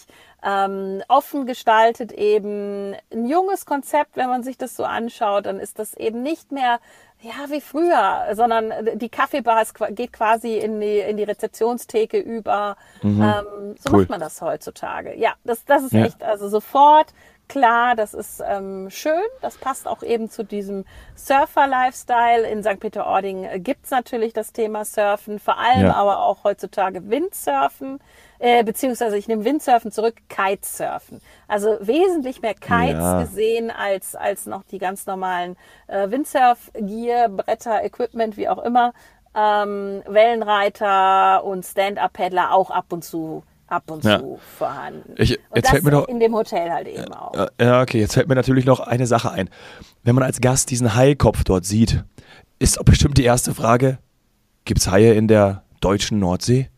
Ähm, 0.46 1.02
offen 1.08 1.46
gestaltet 1.46 2.12
eben 2.12 2.96
ein 3.14 3.26
junges 3.28 3.66
Konzept, 3.66 4.18
wenn 4.18 4.28
man 4.28 4.44
sich 4.44 4.58
das 4.58 4.76
so 4.76 4.84
anschaut, 4.84 5.46
dann 5.46 5.58
ist 5.60 5.80
das 5.80 5.94
eben 5.94 6.22
nicht 6.22 6.52
mehr 6.52 6.80
ja 7.22 7.50
wie 7.50 7.62
früher, 7.62 8.28
sondern 8.34 8.74
die 8.96 9.08
Kaffeebar 9.08 9.64
geht 9.92 10.12
quasi 10.12 10.58
in 10.58 10.82
die, 10.82 11.00
in 11.00 11.16
die 11.16 11.24
Rezeptionstheke 11.24 12.18
über. 12.20 12.76
Ähm, 13.02 13.76
so 13.80 13.90
Cool. 13.94 14.00
macht 14.02 14.10
man 14.10 14.20
das 14.20 14.42
heutzutage. 14.42 15.18
Ja, 15.18 15.32
das, 15.46 15.64
das 15.64 15.84
ist 15.84 15.94
Ja. 15.94 16.04
echt, 16.04 16.22
also 16.22 16.50
sofort 16.50 17.14
klar, 17.54 17.96
das 17.96 18.14
ist 18.16 18.42
ähm, 18.46 18.90
schön. 18.90 19.22
Das 19.42 19.58
passt 19.58 19.88
auch 19.88 20.02
eben 20.02 20.28
zu 20.30 20.44
diesem 20.44 20.86
Surfer-Lifestyle. 21.16 22.48
In 22.50 22.64
St. 22.64 22.80
Peter-Ording 22.80 23.44
äh, 23.46 23.60
gibt's 23.60 23.92
natürlich 23.92 24.34
das 24.34 24.54
Thema 24.54 24.84
Surfen, 24.86 25.38
vor 25.40 25.58
allem 25.60 25.86
Ja. 25.86 25.94
aber 25.94 26.24
auch 26.26 26.44
heutzutage 26.44 27.10
Windsurfen. 27.10 28.00
Äh, 28.40 28.64
beziehungsweise 28.64 29.18
ich 29.18 29.28
nehme 29.28 29.46
Windsurfen 29.46 29.92
zurück, 29.92 30.16
Kitesurfen. 30.30 31.22
Also 31.48 31.78
wesentlich 31.80 32.42
mehr 32.42 32.56
Kites 32.56 33.00
Ja. 33.00 33.22
gesehen 33.22 33.70
als, 33.72 34.16
als 34.16 34.48
noch 34.48 34.64
die 34.64 34.80
ganz 34.80 35.06
normalen 35.06 35.56
äh, 35.88 36.10
Windsurf-Gear, 36.10 37.30
Bretter, 37.30 37.84
Equipment, 37.84 38.36
wie 38.36 38.50
auch 38.50 38.64
immer. 38.64 38.94
Ähm, 39.36 40.02
Wellenreiter 40.08 41.44
und 41.44 41.64
Stand-Up-Paddler 41.66 42.52
auch 42.52 42.70
ab 42.72 42.86
und 42.92 43.04
zu 43.04 43.44
ab 43.74 43.90
und 43.92 44.04
ja. 44.04 44.20
zu 44.20 44.40
vorhanden. 44.58 45.16
Ich, 45.18 45.40
jetzt 45.54 45.70
fällt 45.70 45.84
mir 45.84 46.08
in 46.08 46.20
dem 46.20 46.34
Hotel 46.34 46.72
halt 46.72 46.88
eben 46.88 47.14
auch. 47.14 47.50
Ja, 47.60 47.82
okay, 47.82 48.00
jetzt 48.00 48.14
fällt 48.14 48.28
mir 48.28 48.36
natürlich 48.36 48.66
noch 48.66 48.80
eine 48.80 49.08
Sache 49.08 49.32
ein. 49.32 49.50
Wenn 50.04 50.16
man 50.16 50.24
als 50.24 50.42
Gast 50.42 50.70
diesen 50.70 50.96
Haikopf 50.96 51.44
dort 51.44 51.66
sieht, 51.66 52.04
ist 52.60 52.78
doch 52.78 52.84
bestimmt 52.84 53.18
die 53.18 53.24
erste 53.24 53.54
Frage, 53.54 53.98
gibt 54.66 54.80
es 54.80 54.90
Haie 54.90 55.14
in 55.14 55.28
der 55.28 55.64
deutschen 55.82 56.20
Nordsee? 56.20 56.70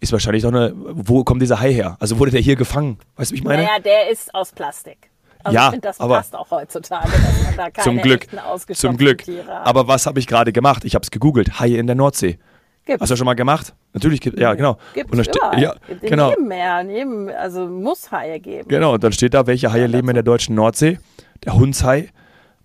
Ist 0.00 0.12
wahrscheinlich 0.12 0.42
doch 0.42 0.50
eine, 0.50 0.72
wo 0.74 1.24
kommt 1.24 1.42
dieser 1.42 1.60
Hai 1.60 1.72
her? 1.72 1.96
Also 2.00 2.18
wurde 2.18 2.30
der 2.30 2.40
hier 2.40 2.56
gefangen? 2.56 2.98
Weißt 3.16 3.30
du, 3.30 3.34
wie 3.34 3.38
ich 3.38 3.44
meine? 3.44 3.62
Naja, 3.62 3.78
der 3.78 4.10
ist 4.10 4.34
aus 4.34 4.52
Plastik. 4.52 5.10
Also 5.42 5.54
ja, 5.54 5.66
ich 5.66 5.70
finde, 5.70 5.88
das 5.88 6.00
aber 6.00 6.16
passt 6.16 6.34
auch 6.34 6.50
heutzutage, 6.50 7.10
dass 7.10 7.44
man 7.44 7.56
da 7.56 7.70
keine 7.70 7.84
zum 7.84 7.98
Glück, 7.98 8.26
zum 8.74 8.96
Glück. 8.96 9.24
Aber 9.64 9.88
was 9.88 10.06
habe 10.06 10.18
ich 10.18 10.26
gerade 10.26 10.52
gemacht? 10.52 10.84
Ich 10.84 10.94
habe 10.94 11.02
es 11.02 11.10
gegoogelt. 11.10 11.60
Haie 11.60 11.76
in 11.76 11.86
der 11.86 11.96
Nordsee. 11.96 12.38
Gibt's. 12.84 13.02
Hast 13.02 13.10
du 13.10 13.16
schon 13.16 13.26
mal 13.26 13.34
gemacht? 13.34 13.74
Natürlich 13.92 14.20
gibt 14.20 14.38
ja 14.38 14.54
genau. 14.54 14.78
Gibt's 14.94 15.12
und 15.12 15.36
dann 15.36 15.58
ja, 15.60 15.74
in 15.88 16.00
genau. 16.00 16.30
jedem 16.30 16.48
Meer, 16.48 16.80
in 16.80 16.90
jedem, 16.90 17.28
also 17.28 17.66
muss 17.66 18.10
Haie 18.10 18.40
geben. 18.40 18.68
Genau, 18.68 18.94
und 18.94 19.04
dann 19.04 19.12
steht 19.12 19.34
da, 19.34 19.46
welche 19.46 19.72
Haie 19.72 19.82
Ja, 19.82 19.86
leben 19.86 20.08
in 20.08 20.14
der 20.14 20.22
deutschen 20.22 20.54
Nordsee? 20.54 20.98
Der 21.44 21.54
Hundshai, 21.54 22.08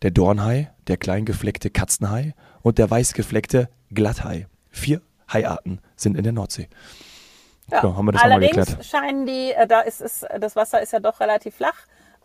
der 0.01 0.11
Dornhai, 0.11 0.71
der 0.87 0.97
kleingefleckte 0.97 1.69
Katzenhai 1.69 2.33
und 2.61 2.77
der 2.77 2.89
weißgefleckte 2.89 3.69
Glatthai. 3.93 4.47
Vier 4.69 5.01
Haiarten 5.31 5.79
sind 5.95 6.17
in 6.17 6.23
der 6.23 6.33
Nordsee. 6.33 6.67
Ja. 7.71 7.81
So, 7.81 7.95
haben 7.95 8.05
wir 8.05 8.11
das 8.11 8.21
auch 8.21 8.25
mal 8.27 8.33
Allerdings 8.33 8.67
geklärt. 8.67 8.85
scheinen 8.85 9.25
die, 9.25 9.51
äh, 9.51 9.67
da 9.67 9.81
ist 9.81 10.01
es, 10.01 10.25
das 10.39 10.55
Wasser 10.55 10.81
ist 10.81 10.93
ja 10.93 10.99
doch 10.99 11.19
relativ 11.19 11.55
flach. 11.55 11.75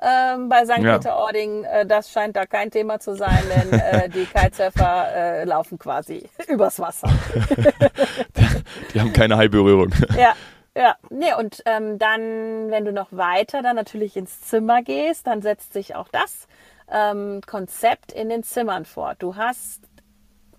Ähm, 0.03 0.49
bei 0.49 0.65
St. 0.65 0.79
Ja. 0.79 0.97
Peter-Ording, 0.99 1.65
äh, 1.65 1.85
das 1.87 2.11
scheint 2.11 2.35
da 2.35 2.47
kein 2.47 2.71
Thema 2.71 3.01
zu 3.01 3.15
sein, 3.17 3.43
denn 3.55 3.79
äh, 3.79 4.09
die 4.15 4.25
Kitesurfer 4.25 5.15
äh, 5.15 5.45
laufen 5.45 5.79
quasi 5.79 6.29
übers 6.49 6.81
Wasser. 6.81 7.09
Die 8.95 9.01
haben 9.01 9.13
keine 9.13 9.37
Haiberührung. 9.37 9.93
Ja, 10.17 10.35
ja. 10.77 10.97
Nee, 11.11 11.35
und 11.39 11.63
ähm, 11.67 11.99
dann, 11.99 12.71
wenn 12.71 12.85
du 12.85 12.93
noch 12.93 13.09
weiter 13.13 13.63
dann 13.63 13.77
natürlich 13.77 14.17
ins 14.17 14.41
Zimmer 14.43 14.83
gehst, 14.83 15.27
dann 15.27 15.43
setzt 15.43 15.73
sich 15.73 15.95
auch 15.95 16.09
das 16.09 16.47
ähm, 16.91 17.41
Konzept 17.47 18.13
in 18.13 18.29
den 18.29 18.43
Zimmern 18.43 18.85
fort. 18.85 19.17
Du 19.21 19.37
hast 19.37 19.83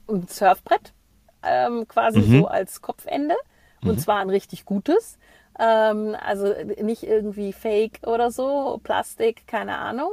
ein 0.09 0.27
Surfbrett 0.27 0.93
ähm, 1.43 1.87
quasi 1.87 2.19
Mhm. 2.19 2.41
so 2.41 2.47
als 2.47 2.81
Kopfende 2.81 3.35
und 3.85 3.99
zwar 3.99 4.19
ein 4.19 4.29
richtig 4.29 4.65
gutes. 4.65 5.17
Ähm, 5.59 6.15
also 6.23 6.53
nicht 6.81 7.03
irgendwie 7.03 7.53
Fake 7.53 7.99
oder 8.05 8.31
so, 8.31 8.79
Plastik, 8.83 9.47
keine 9.47 9.77
Ahnung. 9.77 10.11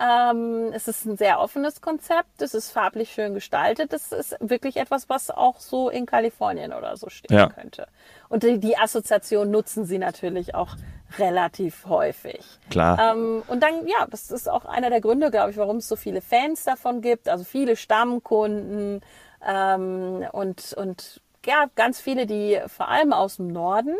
Ähm, 0.00 0.70
es 0.72 0.88
ist 0.88 1.04
ein 1.04 1.18
sehr 1.18 1.38
offenes 1.38 1.82
Konzept, 1.82 2.40
es 2.40 2.54
ist 2.54 2.70
farblich 2.70 3.12
schön 3.12 3.34
gestaltet, 3.34 3.92
es 3.92 4.10
ist 4.10 4.34
wirklich 4.40 4.78
etwas, 4.78 5.10
was 5.10 5.30
auch 5.30 5.60
so 5.60 5.90
in 5.90 6.06
Kalifornien 6.06 6.72
oder 6.72 6.96
so 6.96 7.10
stehen 7.10 7.36
Ja. 7.36 7.48
könnte. 7.50 7.86
Und 8.30 8.42
die, 8.42 8.58
die 8.58 8.78
Assoziation 8.78 9.50
nutzen 9.50 9.84
sie 9.84 9.98
natürlich 9.98 10.54
auch 10.54 10.76
relativ 11.18 11.84
häufig. 11.86 12.42
Klar. 12.70 12.98
Ähm, 13.12 13.42
und 13.48 13.62
dann, 13.62 13.86
ja, 13.86 14.06
das 14.08 14.30
ist 14.30 14.48
auch 14.48 14.64
einer 14.64 14.88
der 14.88 15.02
Gründe, 15.02 15.30
glaube 15.30 15.50
ich, 15.50 15.58
warum 15.58 15.76
es 15.76 15.88
so 15.88 15.96
viele 15.96 16.22
Fans 16.22 16.64
davon 16.64 17.02
gibt, 17.02 17.28
also 17.28 17.44
viele 17.44 17.76
Stammkunden 17.76 19.02
ähm, 19.46 20.26
und, 20.32 20.72
und 20.72 21.20
ja, 21.46 21.66
ganz 21.74 22.00
viele, 22.00 22.26
die 22.26 22.60
vor 22.66 22.88
allem 22.88 23.12
aus 23.12 23.36
dem 23.36 23.48
Norden 23.48 23.94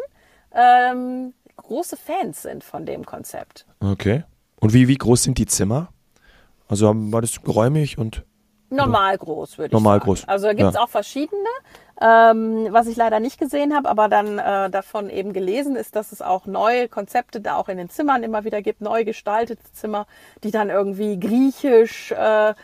ähm, 0.53 1.35
große 1.57 1.97
Fans 1.97 2.43
sind 2.43 2.65
von 2.65 2.87
dem 2.87 3.05
Konzept. 3.05 3.67
Okay. 3.81 4.25
Und 4.61 4.73
wie, 4.73 4.89
wie 4.89 4.97
groß 4.97 5.25
sind 5.25 5.39
die 5.39 5.47
Zimmer? 5.47 5.89
Also 6.69 6.93
war 6.95 7.21
das 7.21 7.43
geräumig 7.43 7.99
und 7.99 8.25
Normal 8.73 9.19
groß, 9.19 9.59
würde 9.59 9.67
ich 9.69 9.73
Normal 9.73 9.99
sagen. 9.99 10.05
groß, 10.05 10.29
Also 10.29 10.47
da 10.47 10.53
gibt 10.55 10.69
es 10.71 10.75
ja. 10.75 10.83
auch 10.83 10.89
verschiedene. 10.89 11.49
Ähm, 12.05 12.67
was 12.71 12.89
ich 12.89 12.97
leider 12.97 13.21
nicht 13.21 13.39
gesehen 13.39 13.77
habe, 13.77 13.89
aber 13.89 14.09
dann 14.09 14.39
äh, 14.39 14.71
davon 14.71 15.09
eben 15.09 15.33
gelesen 15.33 15.77
ist, 15.77 15.95
dass 15.95 16.11
es 16.11 16.21
auch 16.21 16.47
neue 16.47 16.89
Konzepte 16.89 17.41
da 17.41 17.55
auch 17.55 17.69
in 17.69 17.79
den 17.79 17.91
Zimmern 17.91 18.25
immer 18.25 18.43
wieder 18.43 18.61
gibt, 18.61 18.81
neu 18.81 19.05
gestaltete 19.05 19.63
Zimmer, 19.73 20.07
die 20.43 20.51
dann 20.51 20.69
irgendwie 20.69 21.21
griechisch 21.21 22.11
äh, 22.11 22.51
äh, 22.51 22.55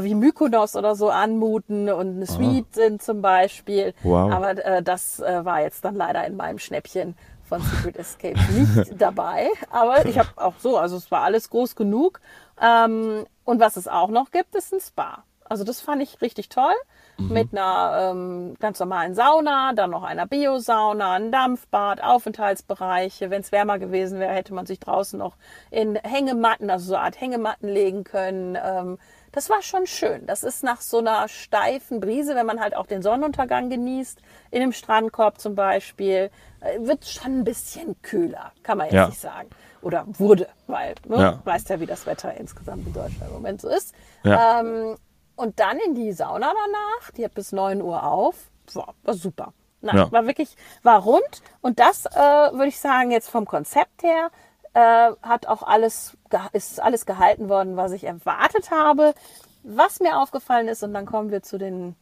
wie 0.00 0.14
Mykonos 0.14 0.76
oder 0.76 0.94
so 0.94 1.08
anmuten 1.08 1.88
und 1.88 2.16
eine 2.16 2.26
Suite 2.26 2.74
sind 2.74 3.02
zum 3.02 3.22
Beispiel. 3.22 3.94
Wow. 4.02 4.30
Aber 4.30 4.50
äh, 4.62 4.82
das 4.82 5.20
äh, 5.20 5.42
war 5.42 5.62
jetzt 5.62 5.86
dann 5.86 5.94
leider 5.94 6.26
in 6.26 6.36
meinem 6.36 6.58
Schnäppchen 6.58 7.14
von 7.50 7.62
Secret 7.62 7.96
Escape 7.96 8.38
nicht 8.52 8.94
dabei. 8.98 9.48
Aber 9.70 10.04
ich 10.06 10.18
habe 10.18 10.28
auch 10.36 10.54
so, 10.58 10.76
also 10.76 10.96
es 10.96 11.10
war 11.10 11.22
alles 11.22 11.50
groß 11.50 11.76
genug. 11.76 12.20
Ähm, 12.60 13.24
und 13.50 13.60
was 13.60 13.76
es 13.76 13.88
auch 13.88 14.08
noch 14.10 14.30
gibt, 14.30 14.54
ist 14.54 14.72
ein 14.72 14.80
Spa. 14.80 15.24
Also 15.44 15.64
das 15.64 15.80
fand 15.80 16.00
ich 16.00 16.20
richtig 16.22 16.48
toll. 16.48 16.72
Mit 17.18 17.48
einer 17.52 18.12
ähm, 18.12 18.54
ganz 18.60 18.78
normalen 18.78 19.14
Sauna, 19.16 19.72
dann 19.74 19.90
noch 19.90 20.04
einer 20.04 20.24
Biosauna, 20.26 21.14
ein 21.14 21.32
Dampfbad, 21.32 22.00
Aufenthaltsbereiche. 22.02 23.30
Wenn 23.30 23.40
es 23.42 23.52
wärmer 23.52 23.78
gewesen 23.78 24.20
wäre, 24.20 24.32
hätte 24.32 24.54
man 24.54 24.64
sich 24.66 24.78
draußen 24.78 25.18
noch 25.18 25.36
in 25.70 25.96
Hängematten, 25.96 26.70
also 26.70 26.86
so 26.86 26.94
eine 26.94 27.04
Art 27.04 27.20
Hängematten 27.20 27.68
legen 27.68 28.04
können. 28.04 28.56
Ähm, 28.62 28.98
das 29.32 29.50
war 29.50 29.60
schon 29.62 29.86
schön. 29.86 30.24
Das 30.26 30.44
ist 30.44 30.62
nach 30.64 30.80
so 30.80 30.98
einer 30.98 31.28
steifen 31.28 32.00
Brise, 32.00 32.34
wenn 32.36 32.46
man 32.46 32.60
halt 32.60 32.74
auch 32.76 32.86
den 32.86 33.02
Sonnenuntergang 33.02 33.70
genießt, 33.70 34.20
in 34.50 34.62
einem 34.62 34.72
Strandkorb 34.72 35.40
zum 35.40 35.54
Beispiel, 35.56 36.30
äh, 36.60 36.78
wird 36.80 37.04
schon 37.06 37.40
ein 37.40 37.44
bisschen 37.44 38.00
kühler, 38.02 38.52
kann 38.62 38.78
man 38.78 38.86
jetzt 38.86 38.94
Ja. 38.94 39.06
nicht 39.08 39.20
sagen. 39.20 39.50
Oder 39.82 40.04
wurde, 40.06 40.48
weil, 40.66 40.94
ne, 41.08 41.16
Ja. 41.16 41.38
weißt 41.44 41.70
ja, 41.70 41.80
wie 41.80 41.86
das 41.86 42.06
Wetter 42.06 42.34
insgesamt 42.36 42.86
in 42.86 42.92
Deutschland 42.92 43.28
im 43.28 43.32
Moment 43.32 43.60
so 43.60 43.68
ist. 43.68 43.94
Ja. 44.24 44.60
Ähm, 44.60 44.96
und 45.36 45.58
dann 45.58 45.78
in 45.78 45.94
die 45.94 46.12
Sauna 46.12 46.48
danach, 46.52 47.10
die 47.16 47.24
hat 47.24 47.34
bis 47.34 47.52
9 47.52 47.80
Uhr 47.80 48.02
auf. 48.04 48.36
War, 48.74 48.94
war 49.02 49.14
super. 49.14 49.52
Nein, 49.80 49.96
Ja. 49.96 50.12
war 50.12 50.26
wirklich, 50.26 50.54
war 50.82 51.00
rund. 51.02 51.42
Und 51.62 51.78
das 51.80 52.04
äh, 52.06 52.10
würde 52.18 52.66
ich 52.66 52.78
sagen, 52.78 53.10
jetzt 53.10 53.30
vom 53.30 53.46
Konzept 53.46 54.02
her, 54.02 54.30
äh, 54.74 55.12
hat 55.22 55.46
auch 55.46 55.62
alles, 55.62 56.16
ist 56.52 56.78
alles 56.80 57.06
gehalten 57.06 57.48
worden, 57.48 57.76
was 57.76 57.92
ich 57.92 58.04
erwartet 58.04 58.70
habe. 58.70 59.14
Was 59.62 60.00
mir 60.00 60.18
aufgefallen 60.20 60.68
ist, 60.68 60.82
und 60.82 60.92
dann 60.94 61.06
kommen 61.06 61.30
wir 61.30 61.42
zu 61.42 61.56
den, 61.58 61.96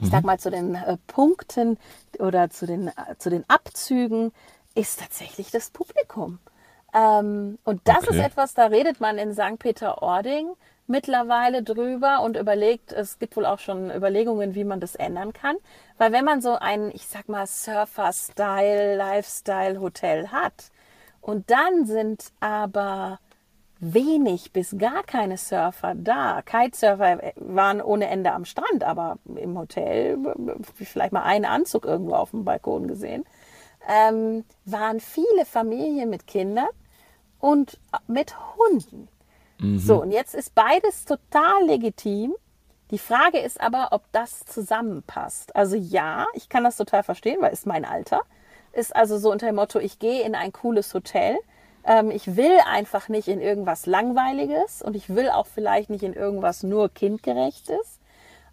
ich 0.00 0.06
Mhm. 0.06 0.10
sag 0.10 0.24
mal, 0.24 0.38
zu 0.40 0.50
den 0.50 0.74
äh, 0.74 0.96
Punkten 1.06 1.78
oder 2.18 2.50
zu 2.50 2.66
den, 2.66 2.88
äh, 2.88 3.16
zu 3.18 3.30
den 3.30 3.44
Abzügen, 3.48 4.32
ist 4.74 4.98
tatsächlich 5.00 5.50
das 5.52 5.70
Publikum. 5.70 6.38
Ähm, 6.94 7.58
und 7.64 7.80
das 7.84 8.04
Okay. 8.04 8.18
ist 8.18 8.24
etwas, 8.24 8.54
da 8.54 8.66
redet 8.66 9.00
man 9.00 9.18
in 9.18 9.32
St. 9.32 9.58
Peter-Ording 9.58 10.52
mittlerweile 10.86 11.62
drüber 11.62 12.20
und 12.22 12.36
überlegt, 12.36 12.92
es 12.92 13.18
gibt 13.18 13.36
wohl 13.36 13.46
auch 13.46 13.58
schon 13.60 13.90
Überlegungen, 13.90 14.54
wie 14.54 14.64
man 14.64 14.80
das 14.80 14.94
ändern 14.94 15.32
kann. 15.32 15.56
Weil 15.96 16.12
wenn 16.12 16.24
man 16.24 16.42
so 16.42 16.54
ein, 16.54 16.90
ich 16.92 17.06
sag 17.06 17.28
mal, 17.28 17.46
Surfer-Style, 17.46 18.96
Lifestyle-Hotel 18.96 20.28
hat 20.28 20.70
und 21.20 21.50
dann 21.50 21.86
sind 21.86 22.32
aber 22.40 23.20
wenig 23.78 24.52
bis 24.52 24.76
gar 24.78 25.02
keine 25.02 25.36
Surfer 25.38 25.94
da. 25.96 26.42
Kitesurfer 26.42 27.32
waren 27.36 27.80
ohne 27.80 28.08
Ende 28.08 28.32
am 28.32 28.44
Strand, 28.44 28.84
aber 28.84 29.18
im 29.34 29.58
Hotel 29.58 30.18
vielleicht 30.84 31.12
mal 31.12 31.22
einen 31.24 31.44
Anzug 31.46 31.84
irgendwo 31.84 32.14
auf 32.14 32.30
dem 32.30 32.44
Balkon 32.44 32.86
gesehen. 32.86 33.24
Ähm, 33.88 34.44
waren 34.64 35.00
viele 35.00 35.44
Familien 35.44 36.10
mit 36.10 36.26
Kindern 36.28 36.68
und 37.42 37.76
mit 38.06 38.34
Hunden. 38.56 39.08
So, 39.78 40.02
und 40.02 40.12
jetzt 40.12 40.34
ist 40.34 40.54
beides 40.54 41.04
total 41.04 41.66
legitim. 41.66 42.34
Die 42.90 42.98
Frage 42.98 43.38
ist 43.38 43.60
aber, 43.60 43.88
ob 43.90 44.02
das 44.12 44.44
zusammenpasst. 44.44 45.54
Also 45.54 45.76
ja, 45.76 46.26
ich 46.34 46.48
kann 46.48 46.64
das 46.64 46.76
total 46.76 47.02
verstehen, 47.02 47.38
weil 47.40 47.52
ist 47.52 47.66
mein 47.66 47.84
Alter. 47.84 48.22
Ist 48.72 48.94
also 48.94 49.18
so 49.18 49.30
unter 49.30 49.46
dem 49.46 49.56
Motto, 49.56 49.78
ich 49.78 49.98
gehe 49.98 50.22
in 50.24 50.34
ein 50.34 50.52
cooles 50.52 50.94
Hotel. 50.94 51.36
Ähm, 51.84 52.10
ich 52.10 52.36
will 52.36 52.58
einfach 52.66 53.08
nicht 53.08 53.28
in 53.28 53.40
irgendwas 53.40 53.86
Langweiliges 53.86 54.82
und 54.82 54.94
ich 54.96 55.14
will 55.14 55.30
auch 55.30 55.46
vielleicht 55.46 55.90
nicht 55.90 56.02
in 56.02 56.12
irgendwas 56.12 56.62
nur 56.62 56.88
kindgerechtes. 56.88 58.00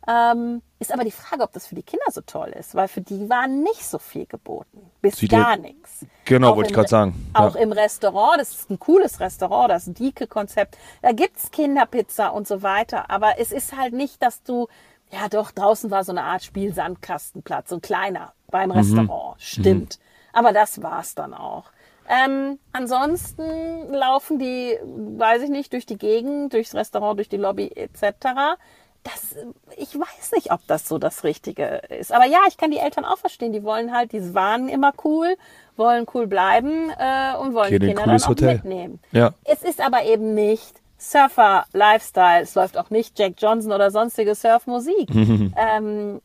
Ähm, 0.08 0.62
ist 0.80 0.92
aber 0.94 1.04
die 1.04 1.12
Frage, 1.12 1.44
ob 1.44 1.52
das 1.52 1.68
für 1.68 1.76
die 1.76 1.84
Kinder 1.84 2.06
so 2.10 2.22
toll 2.22 2.50
ist, 2.58 2.74
weil 2.74 2.88
für 2.88 3.02
die 3.02 3.30
war 3.30 3.48
nicht 3.48 3.86
so 3.86 4.00
viel 4.00 4.26
geboten. 4.26 4.90
Bis 5.02 5.18
Sieht 5.18 5.32
gar 5.32 5.58
nichts. 5.58 6.06
Genau, 6.26 6.52
Auch 6.52 6.56
wollte 6.56 6.70
ich 6.70 6.76
gerade 6.76 6.88
sagen. 6.90 7.30
Auch 7.34 7.56
Ja. 7.56 7.62
im 7.62 7.72
Restaurant, 7.74 8.40
das 8.40 8.52
ist 8.52 8.70
ein 8.70 8.80
cooles 8.80 9.20
Restaurant, 9.20 9.70
das 9.70 9.86
Dike-Konzept. 9.86 10.78
Da 11.02 11.12
gibt's 11.12 11.52
Kinderpizza 11.52 12.30
und 12.30 12.48
so 12.48 12.62
weiter. 12.64 13.10
Aber 13.10 13.40
es 13.40 13.52
ist 13.52 13.76
halt 13.78 13.94
nicht, 13.94 14.24
dass 14.24 14.42
du, 14.44 14.68
ja 15.12 15.28
doch, 15.30 15.52
draußen 15.52 15.92
war 15.92 16.04
so 16.04 16.12
eine 16.14 16.24
Art 16.24 16.44
Spielsandkastenplatz, 16.44 17.70
so 17.70 17.76
ein 17.76 17.82
kleiner 17.82 18.34
beim 18.50 18.72
Restaurant. 18.72 19.36
Stimmt. 19.42 20.00
Aber 20.34 20.54
das 20.54 20.82
war's 20.82 21.14
dann 21.16 21.34
auch. 21.34 21.66
Ähm, 22.08 22.58
ansonsten 22.72 23.92
laufen 23.92 24.40
die, 24.40 24.78
weiß 24.84 25.44
ich 25.44 25.50
nicht, 25.50 25.74
durch 25.74 25.86
die 25.86 25.98
Gegend, 25.98 26.54
durchs 26.54 26.74
Restaurant, 26.74 27.20
durch 27.20 27.30
die 27.30 27.38
Lobby 27.38 27.72
etc. 27.76 28.58
Das, 29.04 29.36
ich 29.78 29.98
weiß 29.98 30.34
nicht, 30.34 30.52
ob 30.52 30.60
das 30.68 30.88
so 30.88 30.98
das 30.98 31.24
Richtige 31.24 31.82
ist. 31.90 32.12
Aber 32.12 32.26
ja, 32.26 32.40
ich 32.48 32.58
kann 32.58 32.70
die 32.72 32.80
Eltern 32.80 33.06
auch 33.06 33.18
verstehen. 33.18 33.54
Die 33.54 33.64
wollen 33.64 33.94
halt, 33.94 34.12
die 34.12 34.34
waren 34.34 34.68
immer 34.68 34.92
cool, 35.04 35.36
wollen 35.78 36.06
cool 36.14 36.28
bleiben 36.28 36.90
äh, 36.90 37.38
und 37.38 37.54
wollen 37.54 37.70
Gehen 37.70 37.80
die 37.80 37.88
Kinder 37.88 38.06
dann 38.06 38.22
auch 38.22 38.28
Hotel. 38.28 38.56
mitnehmen. 38.56 39.00
Ja. 39.12 39.34
Es 39.46 39.64
ist 39.64 39.80
aber 39.80 40.04
eben 40.04 40.34
nicht 40.34 40.82
Surfer-Lifestyle. 40.98 42.42
Es 42.44 42.56
läuft 42.56 42.78
auch 42.78 42.90
nicht 42.90 43.18
Jack 43.18 43.36
Johnson 43.38 43.72
oder 43.72 43.90
sonstige 43.90 44.36
Surfmusik. 44.36 45.10
ähm, 45.16 46.22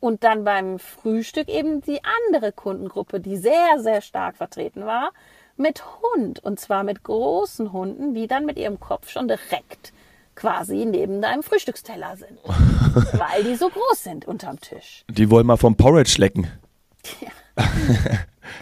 und 0.00 0.24
dann 0.24 0.44
beim 0.44 0.78
Frühstück 0.78 1.48
eben 1.48 1.80
die 1.80 2.00
andere 2.26 2.52
Kundengruppe, 2.52 3.20
die 3.20 3.36
sehr, 3.36 3.78
sehr 3.78 4.00
stark 4.00 4.36
vertreten 4.36 4.86
war, 4.86 5.10
mit 5.56 5.82
Hund. 6.02 6.42
Und 6.42 6.58
zwar 6.58 6.82
mit 6.84 7.02
großen 7.02 7.72
Hunden, 7.72 8.14
die 8.14 8.26
dann 8.26 8.44
mit 8.44 8.58
ihrem 8.58 8.80
Kopf 8.80 9.10
schon 9.10 9.28
direkt 9.28 9.92
quasi 10.34 10.84
neben 10.84 11.20
deinem 11.20 11.42
Frühstücksteller 11.42 12.16
sind. 12.16 12.38
weil 13.12 13.44
die 13.44 13.56
so 13.56 13.68
groß 13.68 14.02
sind 14.02 14.26
unterm 14.26 14.60
Tisch. 14.60 15.04
Die 15.08 15.30
wollen 15.30 15.46
mal 15.46 15.56
vom 15.56 15.76
Porridge 15.76 16.16
lecken. 16.18 16.46
Ja. 17.20 17.64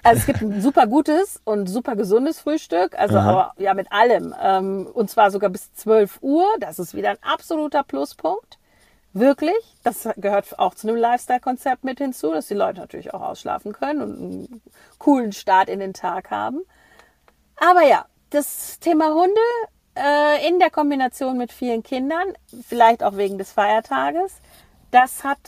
Also 0.03 0.21
es 0.21 0.27
gibt 0.27 0.41
ein 0.41 0.61
super 0.61 0.87
gutes 0.87 1.41
und 1.45 1.67
super 1.67 1.97
gesundes 1.97 2.41
Frühstück, 2.41 2.99
also 2.99 3.19
Aha. 3.19 3.31
aber 3.31 3.55
ja 3.59 3.75
mit 3.75 3.91
allem. 3.93 4.35
Ähm, 4.41 4.87
und 4.87 5.11
zwar 5.11 5.31
sogar 5.31 5.51
bis 5.51 5.73
12 5.75 6.19
Uhr. 6.23 6.47
Das 6.59 6.79
ist 6.79 6.95
wieder 6.95 7.11
ein 7.11 7.23
absoluter 7.23 7.83
Pluspunkt. 7.83 8.59
Wirklich. 9.13 9.77
Das 9.83 10.09
gehört 10.17 10.59
auch 10.59 10.75
zu 10.75 10.89
einem 10.89 10.97
Lifestyle-Konzept 10.97 11.83
mit 11.83 11.99
hinzu, 11.99 12.31
dass 12.33 12.47
die 12.47 12.55
Leute 12.55 12.81
natürlich 12.81 13.13
auch 13.13 13.23
ausschlafen 13.23 13.73
können 13.73 14.03
und 14.03 14.17
einen 14.17 14.63
coolen 14.99 15.33
Start 15.33 15.69
in 15.69 15.81
den 15.81 15.95
Tag 15.95 16.31
haben. 16.31 16.61
Aber 17.57 17.83
ja, 17.83 18.07
das 18.31 18.79
Thema 18.79 19.13
Hunde 19.13 19.41
äh, 20.01 20.49
in 20.49 20.59
der 20.59 20.71
Kombination 20.71 21.37
mit 21.37 21.53
vielen 21.53 21.83
Kindern, 21.83 22.33
vielleicht 22.67 23.03
auch 23.03 23.17
wegen 23.17 23.39
des 23.39 23.53
Feiertages, 23.53 24.41
das 24.91 25.25
hat 25.25 25.39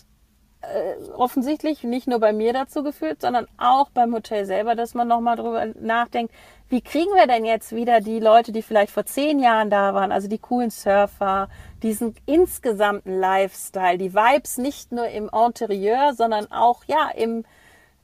äh, 0.62 1.11
offensichtlich 1.14 1.82
nicht 1.82 2.06
nur 2.06 2.21
bei 2.21 2.32
mir 2.32 2.52
dazu 2.52 2.82
geführt, 2.82 3.21
sondern 3.21 3.49
auch 3.59 3.90
beim 3.90 4.14
Hotel 4.14 4.44
selber, 4.47 4.75
dass 4.75 4.94
man 4.94 5.09
nochmal 5.09 5.37
drüber 5.37 5.66
nachdenkt, 5.80 6.32
wie 6.68 6.80
kriegen 6.80 7.12
wir 7.14 7.26
denn 7.26 7.44
jetzt 7.44 7.75
wieder 7.75 8.00
die 8.00 8.21
Leute, 8.21 8.52
die 8.52 8.62
vielleicht 8.62 8.92
vor 8.92 9.04
zehn 9.04 9.40
Jahren 9.40 9.71
da 9.71 9.92
waren, 9.92 10.12
also 10.12 10.28
die 10.28 10.38
coolen 10.38 10.71
Surfer, 10.71 11.49
diesen 11.82 12.14
insgesamten 12.26 13.18
Lifestyle, 13.18 13.99
die 13.99 14.14
Vibes 14.14 14.56
nicht 14.59 14.92
nur 14.92 15.09
im 15.09 15.28
Interieur, 15.28 16.14
sondern 16.14 16.50
auch 16.50 16.85
ja 16.87 17.11
im, 17.14 17.44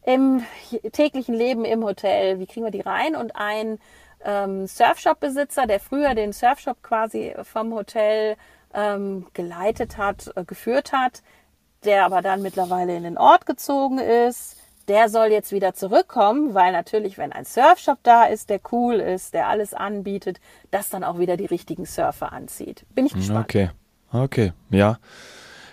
im 0.05 0.45
täglichen 0.93 1.35
Leben 1.35 1.65
im 1.65 1.85
Hotel. 1.85 2.41
Wie 2.41 2.47
kriegen 2.47 2.67
wir 2.67 2.73
die 2.73 2.81
rein? 2.81 3.15
Und 3.15 3.37
ein 3.37 3.79
ähm, 4.25 4.67
Surfshop-Besitzer, 4.67 5.67
der 5.67 5.81
früher 5.81 6.15
den 6.15 6.33
Surfshop 6.33 6.83
quasi 6.83 7.35
vom 7.43 7.73
Hotel 7.75 8.37
ähm, 8.75 9.27
geleitet 9.33 9.97
hat, 9.97 10.31
äh, 10.37 10.45
geführt 10.45 10.93
hat, 10.93 11.23
der 11.85 12.05
aber 12.05 12.23
dann 12.23 12.43
mittlerweile 12.43 12.97
in 12.97 13.05
den 13.05 13.19
Ort 13.19 13.47
gezogen 13.47 13.99
ist. 13.99 14.57
Der 14.89 15.11
soll 15.11 15.27
jetzt 15.27 15.53
wieder 15.53 15.75
zurückkommen, 15.75 16.55
weil 16.55 16.73
natürlich, 16.73 17.19
wenn 17.19 17.33
ein 17.33 17.45
Surfshop 17.45 17.99
da 18.03 18.25
ist, 18.25 18.49
der 18.49 18.61
cool 18.73 18.95
ist, 18.95 19.35
der 19.35 19.49
alles 19.49 19.75
anbietet, 19.75 20.41
das 20.71 20.89
dann 20.89 21.05
auch 21.05 21.19
wieder 21.19 21.37
die 21.37 21.45
richtigen 21.45 21.85
Surfer 21.85 22.33
anzieht. 22.33 22.87
Bin 22.95 23.05
ich 23.05 23.13
gespannt. 23.13 23.45
Okay, 23.45 23.71
okay, 24.13 24.53
ja. 24.71 24.99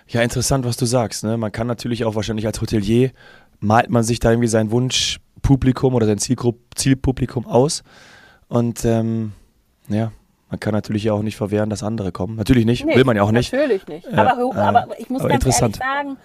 Ja, 0.08 0.22
interessant, 0.22 0.66
was 0.66 0.78
du 0.78 0.86
sagst. 0.86 1.24
Ne? 1.24 1.38
Man 1.38 1.52
kann 1.52 1.66
natürlich 1.66 2.04
auch 2.04 2.16
wahrscheinlich 2.16 2.46
als 2.46 2.62
Hotelier, 2.62 3.12
malt 3.60 3.90
man 3.90 4.04
sich 4.04 4.20
da 4.20 4.32
irgendwie 4.32 4.50
sein 4.50 4.70
Wunschpublikum 4.70 5.96
oder 5.96 6.06
sein 6.06 6.20
Zielpublikum 6.20 7.48
aus. 7.48 7.84
Und 8.48 8.86
ähm, 8.86 9.34
ja, 9.88 10.12
man 10.50 10.60
kann 10.60 10.74
natürlich 10.74 11.10
auch 11.12 11.22
nicht 11.22 11.36
verwehren, 11.36 11.70
dass 11.70 11.84
andere 11.84 12.12
kommen. 12.12 12.36
Natürlich 12.36 12.66
nicht, 12.66 12.86
nee, 12.86 12.96
will 12.96 13.04
man 13.04 13.16
ja 13.16 13.24
auch 13.24 13.32
nicht. 13.32 13.52
Natürlich 13.52 13.88
nicht. 13.88 14.08
Aber, 14.14 14.56
aber, 14.56 15.00
ich 15.00 15.10
muss 15.10 15.22
aber 15.22 15.30
ganz 15.30 15.46
ehrlich 15.46 15.76
sagen, 15.76 16.18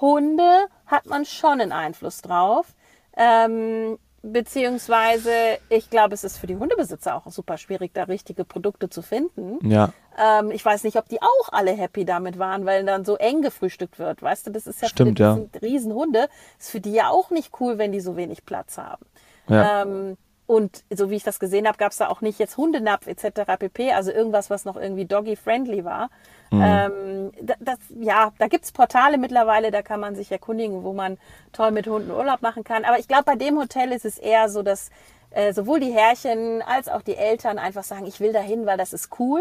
Hunde 0.00 0.66
hat 0.86 1.06
man 1.06 1.24
schon 1.24 1.60
einen 1.60 1.72
Einfluss 1.72 2.20
drauf. 2.20 2.74
Ähm, 3.16 3.98
beziehungsweise, 4.22 5.30
ich 5.68 5.90
glaube, 5.90 6.14
es 6.14 6.24
ist 6.24 6.38
für 6.38 6.46
die 6.46 6.56
Hundebesitzer 6.56 7.14
auch 7.14 7.30
super 7.30 7.58
schwierig, 7.58 7.92
da 7.94 8.04
richtige 8.04 8.44
Produkte 8.44 8.88
zu 8.88 9.02
finden. 9.02 9.58
Ja. 9.68 9.92
Ähm, 10.18 10.50
ich 10.50 10.64
weiß 10.64 10.84
nicht, 10.84 10.96
ob 10.96 11.08
die 11.08 11.20
auch 11.20 11.48
alle 11.52 11.72
happy 11.72 12.04
damit 12.04 12.38
waren, 12.38 12.66
weil 12.66 12.84
dann 12.84 13.04
so 13.04 13.16
eng 13.16 13.42
gefrühstückt 13.42 13.98
wird. 13.98 14.22
Weißt 14.22 14.46
du, 14.46 14.50
das 14.50 14.66
ist 14.66 14.82
ja 14.82 14.88
Stimmt, 14.88 15.10
für 15.10 15.14
die, 15.14 15.22
ja. 15.22 15.38
Riesenhunde. 15.62 16.28
Ist 16.58 16.70
für 16.70 16.80
die 16.80 16.92
ja 16.92 17.08
auch 17.08 17.30
nicht 17.30 17.52
cool, 17.60 17.78
wenn 17.78 17.92
die 17.92 18.00
so 18.00 18.16
wenig 18.16 18.44
Platz 18.44 18.78
haben. 18.78 19.04
Ja. 19.48 19.82
Ähm, 19.82 20.16
und 20.46 20.84
so 20.90 21.10
wie 21.10 21.16
ich 21.16 21.22
das 21.22 21.40
gesehen 21.40 21.66
habe, 21.66 21.78
gab 21.78 21.92
es 21.92 21.98
da 21.98 22.08
auch 22.08 22.20
nicht 22.20 22.38
jetzt 22.38 22.56
Hundenapf 22.56 23.06
etc. 23.06 23.56
pp. 23.58 23.92
Also 23.92 24.12
irgendwas, 24.12 24.50
was 24.50 24.64
noch 24.64 24.76
irgendwie 24.76 25.06
doggy-friendly 25.06 25.84
war. 25.84 26.10
Mhm. 26.50 26.62
Ähm, 26.62 27.32
das, 27.60 27.78
ja, 27.98 28.32
da 28.38 28.48
gibt's 28.48 28.70
Portale 28.70 29.16
mittlerweile, 29.16 29.70
da 29.70 29.80
kann 29.82 30.00
man 30.00 30.14
sich 30.14 30.30
erkundigen, 30.30 30.84
wo 30.84 30.92
man 30.92 31.18
toll 31.52 31.70
mit 31.70 31.86
Hunden 31.86 32.10
Urlaub 32.10 32.42
machen 32.42 32.62
kann. 32.62 32.84
Aber 32.84 32.98
ich 32.98 33.08
glaube, 33.08 33.24
bei 33.24 33.36
dem 33.36 33.58
Hotel 33.58 33.90
ist 33.92 34.04
es 34.04 34.18
eher 34.18 34.50
so, 34.50 34.62
dass 34.62 34.90
äh, 35.30 35.52
sowohl 35.54 35.80
die 35.80 35.92
Herrchen 35.92 36.62
als 36.62 36.88
auch 36.88 37.02
die 37.02 37.16
Eltern 37.16 37.58
einfach 37.58 37.84
sagen, 37.84 38.06
ich 38.06 38.20
will 38.20 38.32
dahin, 38.32 38.66
weil 38.66 38.76
das 38.76 38.92
ist 38.92 39.18
cool. 39.18 39.40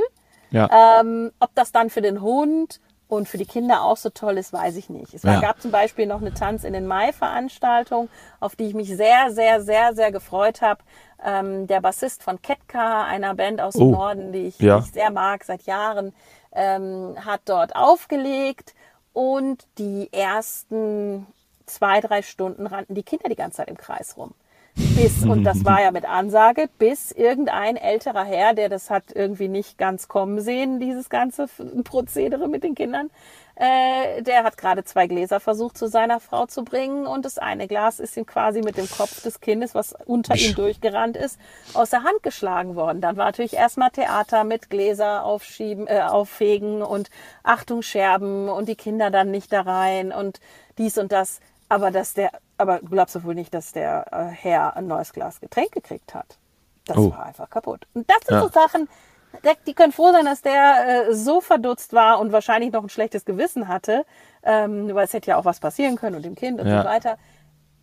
Ja. 0.52 1.02
Ähm, 1.02 1.32
ob 1.40 1.54
das 1.56 1.72
dann 1.72 1.90
für 1.90 2.02
den 2.02 2.22
Hund 2.22 2.80
und 3.16 3.28
für 3.28 3.38
die 3.38 3.46
Kinder 3.46 3.84
auch 3.84 3.98
so 3.98 4.10
toll 4.10 4.38
ist, 4.38 4.54
weiß 4.54 4.76
ich 4.76 4.90
nicht. 4.90 5.14
Es 5.14 5.24
ja. 5.24 5.40
gab 5.40 5.62
zum 5.62 5.72
Beispiel 5.72 6.06
noch 6.06 6.22
eine 6.22 6.34
Tanz 6.34 6.64
in 6.64 6.74
den 6.74 6.88
Mai-Veranstaltung, 6.88 8.10
auf 8.40 8.56
die 8.56 8.66
ich 8.66 8.74
mich 8.74 8.90
sehr, 8.96 9.32
sehr, 9.32 9.62
sehr, 9.62 9.94
sehr 9.94 10.12
gefreut 10.12 10.62
habe. 10.62 10.82
Ähm, 11.24 11.68
der 11.68 11.82
Bassist 11.82 12.24
von 12.24 12.42
Ketka, 12.42 13.06
einer 13.06 13.34
Band 13.36 13.62
aus 13.62 13.76
dem 13.76 13.88
oh. 13.88 13.92
Norden, 13.92 14.34
die 14.34 14.48
ich, 14.48 14.60
ja. 14.60 14.80
die 14.80 14.86
ich, 14.86 14.94
sehr 14.94 15.12
mag 15.12 15.44
seit 15.44 15.64
Jahren, 15.64 16.14
ähm, 16.52 17.16
hat 17.24 17.42
dort 17.46 17.76
aufgelegt 17.76 18.74
und 19.14 19.66
die 19.78 20.10
ersten 20.12 21.28
zwei, 21.66 22.02
drei 22.02 22.22
Stunden 22.22 22.68
rannten 22.68 22.96
die 22.96 23.04
Kinder 23.04 23.30
die 23.30 23.36
ganze 23.36 23.58
Zeit 23.58 23.70
im 23.70 23.78
Kreis 23.78 24.18
rum 24.18 24.34
bis, 24.76 25.24
und 25.24 25.44
das 25.44 25.66
war 25.66 25.82
ja 25.82 25.92
mit 25.94 26.06
Ansage, 26.06 26.70
bis 26.78 27.12
irgendein 27.12 27.76
älterer 27.78 28.24
Herr, 28.24 28.54
der 28.54 28.70
das 28.70 28.90
hat 28.90 29.06
irgendwie 29.14 29.48
nicht 29.48 29.78
ganz 29.78 30.08
kommen 30.08 30.40
sehen, 30.42 30.80
dieses 30.80 31.10
ganze 31.10 31.48
Prozedere 31.84 32.48
mit 32.48 32.64
den 32.64 32.76
Kindern, 32.76 33.10
äh, 33.56 34.24
der 34.24 34.44
hat 34.44 34.58
gerade 34.58 34.84
zwei 34.84 35.06
Gläser 35.06 35.40
versucht 35.40 35.78
zu 35.78 35.88
seiner 35.88 36.20
Frau 36.20 36.48
zu 36.48 36.64
bringen 36.64 37.06
und 37.06 37.24
das 37.24 37.38
eine 37.38 37.68
Glas 37.68 38.00
ist 38.00 38.18
ihm 38.18 38.26
quasi 38.26 38.62
mit 38.62 38.78
dem 38.78 38.90
Kopf 38.90 39.22
des 39.22 39.42
Kindes, 39.42 39.76
was 39.76 39.94
unter 40.06 40.36
ihm 40.36 40.56
durchgerannt 40.56 41.16
ist, 41.16 41.40
aus 41.76 41.92
der 41.92 42.04
Hand 42.04 42.24
geschlagen 42.24 42.76
worden. 42.76 43.00
Dann 43.00 43.16
war 43.16 43.26
natürlich 43.26 43.54
erstmal 43.54 43.92
Theater 43.92 44.44
mit 44.44 44.72
Gläser 44.72 45.24
aufschieben, 45.24 45.86
äh, 45.88 46.02
auffegen 46.02 46.82
und 46.82 47.12
Achtung 47.44 47.84
Scherben 47.84 48.50
und 48.50 48.68
die 48.68 48.76
Kinder 48.76 49.12
dann 49.12 49.30
nicht 49.30 49.54
da 49.54 49.62
rein 49.62 50.12
und 50.12 50.40
dies 50.80 50.98
und 50.98 51.12
das. 51.12 51.40
Aber 51.74 51.92
dass 51.92 52.14
der, 52.14 52.32
aber 52.58 52.80
du 52.80 52.90
glaubst 52.90 53.16
doch 53.16 53.24
wohl 53.24 53.36
nicht, 53.36 53.54
dass 53.54 53.72
der 53.72 54.06
äh, 54.12 54.26
Herr 54.26 54.76
ein 54.78 54.88
neues 54.88 55.12
Glas 55.12 55.40
Getränk 55.40 55.72
gekriegt 55.72 56.14
hat. 56.14 56.38
Das 56.86 56.98
oh. 56.98 57.12
war 57.12 57.26
einfach 57.26 57.50
kaputt. 57.50 57.88
Und 57.94 58.08
das 58.10 58.18
sind 58.28 58.36
ja. 58.36 58.42
so 58.42 58.50
Sachen, 58.50 58.88
die 59.66 59.74
können 59.74 59.92
froh 59.92 60.12
sein, 60.12 60.26
dass 60.26 60.42
der 60.42 61.08
äh, 61.10 61.14
so 61.14 61.42
verdutzt 61.42 61.94
war 61.94 62.20
und 62.20 62.32
wahrscheinlich 62.32 62.72
noch 62.72 62.84
ein 62.84 62.90
schlechtes 62.90 63.26
Gewissen 63.26 63.68
hatte, 63.68 64.06
ähm, 64.44 64.94
weil 64.94 65.06
es 65.06 65.14
hätte 65.14 65.32
ja 65.32 65.38
auch 65.38 65.46
was 65.46 65.60
passieren 65.60 65.96
können 65.96 66.18
und 66.18 66.26
dem 66.26 66.36
Kind 66.36 66.60
und 66.60 66.68
ja. 66.68 66.84
so 66.84 66.90
weiter. 66.90 67.18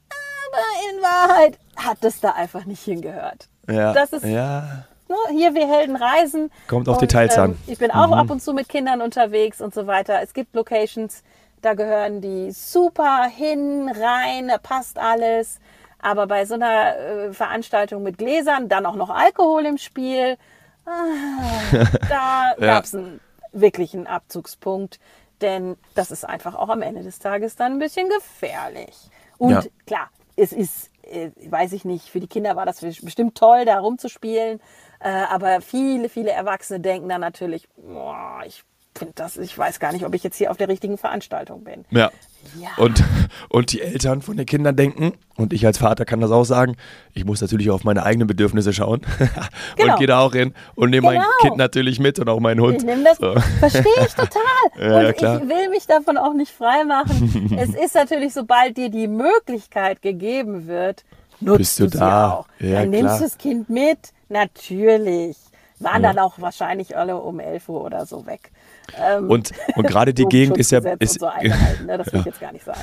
Aber 0.08 0.92
in 0.92 1.02
Wahrheit 1.02 1.58
hat 1.76 2.04
es 2.04 2.20
da 2.20 2.32
einfach 2.32 2.64
nicht 2.64 2.82
hingehört. 2.82 3.48
Ja. 3.68 3.92
Das 3.92 4.12
ist 4.12 4.24
ja. 4.24 4.84
Ne, 5.08 5.16
hier 5.32 5.54
wir 5.54 5.66
Helden 5.66 5.96
reisen. 5.96 6.52
Kommt 6.68 6.88
auf 6.88 6.96
und, 6.96 7.02
Details 7.02 7.36
ähm, 7.36 7.42
an. 7.42 7.58
Ich 7.66 7.78
bin 7.78 7.90
auch 7.90 8.08
mhm. 8.08 8.14
ab 8.14 8.30
und 8.30 8.40
zu 8.40 8.52
mit 8.52 8.68
Kindern 8.68 9.00
unterwegs 9.00 9.60
und 9.60 9.74
so 9.74 9.88
weiter. 9.88 10.22
Es 10.22 10.34
gibt 10.34 10.54
Locations, 10.54 11.24
da 11.62 11.74
gehören 11.74 12.20
die 12.20 12.50
super 12.52 13.24
hin, 13.24 13.88
rein, 13.88 14.48
da 14.48 14.58
passt 14.58 14.98
alles. 14.98 15.60
Aber 15.98 16.26
bei 16.26 16.46
so 16.46 16.54
einer 16.54 16.96
äh, 16.96 17.32
Veranstaltung 17.32 18.02
mit 18.02 18.18
Gläsern, 18.18 18.68
dann 18.68 18.86
auch 18.86 18.96
noch 18.96 19.10
Alkohol 19.10 19.66
im 19.66 19.76
Spiel, 19.76 20.38
ah, 20.86 21.80
da 22.08 22.52
ja. 22.58 22.66
gab 22.74 22.84
es 22.84 22.94
einen 22.94 23.20
wirklichen 23.52 24.06
Abzugspunkt. 24.06 24.98
Denn 25.40 25.76
das 25.94 26.10
ist 26.10 26.24
einfach 26.24 26.54
auch 26.54 26.68
am 26.68 26.82
Ende 26.82 27.02
des 27.02 27.18
Tages 27.18 27.56
dann 27.56 27.72
ein 27.72 27.78
bisschen 27.78 28.08
gefährlich. 28.08 28.94
Und 29.38 29.50
ja. 29.50 29.62
klar, 29.86 30.10
es 30.36 30.52
ist, 30.52 30.90
äh, 31.02 31.30
weiß 31.46 31.72
ich 31.72 31.84
nicht, 31.84 32.08
für 32.08 32.20
die 32.20 32.26
Kinder 32.26 32.56
war 32.56 32.66
das 32.66 32.80
bestimmt 32.80 33.36
toll, 33.36 33.64
da 33.64 33.78
rumzuspielen. 33.78 34.60
Äh, 35.00 35.08
aber 35.08 35.60
viele, 35.60 36.08
viele 36.08 36.30
Erwachsene 36.30 36.80
denken 36.80 37.08
dann 37.08 37.22
natürlich, 37.22 37.68
boah, 37.76 38.42
ich 38.46 38.64
finde 38.96 39.14
das, 39.14 39.36
ich 39.36 39.56
weiß 39.56 39.80
gar 39.80 39.92
nicht, 39.92 40.04
ob 40.04 40.14
ich 40.14 40.22
jetzt 40.22 40.36
hier 40.36 40.50
auf 40.50 40.56
der 40.56 40.68
richtigen 40.68 40.98
Veranstaltung 40.98 41.64
bin. 41.64 41.84
Ja. 41.90 42.10
ja. 42.58 42.68
Und, 42.76 43.02
und 43.48 43.72
die 43.72 43.80
Eltern 43.80 44.20
von 44.20 44.36
den 44.36 44.46
Kindern 44.46 44.76
denken, 44.76 45.12
und 45.36 45.52
ich 45.52 45.64
als 45.64 45.78
Vater 45.78 46.04
kann 46.04 46.20
das 46.20 46.30
auch 46.30 46.44
sagen, 46.44 46.76
ich 47.14 47.24
muss 47.24 47.40
natürlich 47.40 47.70
auf 47.70 47.84
meine 47.84 48.02
eigenen 48.02 48.26
Bedürfnisse 48.26 48.72
schauen 48.72 49.02
genau. 49.76 49.92
und 49.92 49.98
gehe 49.98 50.06
da 50.06 50.20
auch 50.20 50.32
hin 50.32 50.54
und 50.74 50.90
nehme 50.90 51.08
genau. 51.08 51.20
mein 51.20 51.28
Kind 51.40 51.56
natürlich 51.56 51.98
mit 52.00 52.18
und 52.18 52.28
auch 52.28 52.40
meinen 52.40 52.60
Hund. 52.60 52.78
Ich 52.78 52.84
nehme 52.84 53.04
das, 53.04 53.18
so. 53.18 53.34
verstehe 53.58 54.04
ich 54.04 54.14
total. 54.14 54.40
ja, 54.78 55.08
und 55.08 55.20
ja, 55.20 55.36
ich 55.36 55.48
will 55.48 55.70
mich 55.70 55.86
davon 55.86 56.18
auch 56.18 56.34
nicht 56.34 56.52
freimachen. 56.52 57.56
es 57.58 57.74
ist 57.74 57.94
natürlich, 57.94 58.34
sobald 58.34 58.76
dir 58.76 58.90
die 58.90 59.08
Möglichkeit 59.08 60.02
gegeben 60.02 60.66
wird, 60.66 61.04
nutzt 61.40 61.58
Bist 61.58 61.80
du 61.80 61.86
da. 61.86 62.30
auch. 62.30 62.48
Ja, 62.58 62.80
Dann 62.80 62.90
nimmst 62.90 63.20
du 63.20 63.24
das 63.24 63.38
Kind 63.38 63.70
mit, 63.70 63.98
natürlich. 64.28 65.36
Waren 65.78 66.02
dann 66.02 66.18
auch 66.18 66.34
wahrscheinlich 66.38 66.94
alle 66.94 67.16
um 67.16 67.40
11 67.40 67.68
Uhr 67.70 67.82
oder 67.82 68.04
so 68.04 68.26
weg. 68.26 68.50
Ähm, 68.98 69.28
und, 69.28 69.52
und 69.76 69.86
gerade 69.86 70.14
die 70.14 70.24
Gegend 70.28 70.56
ist 70.58 70.70
ja. 70.72 70.80
Ist, 70.98 71.20
so 71.20 71.26
ne? 71.26 71.98
Das 71.98 72.12
will 72.12 72.20
ich 72.20 72.26
jetzt 72.26 72.40
gar 72.40 72.52
nicht 72.52 72.64
sagen. 72.64 72.80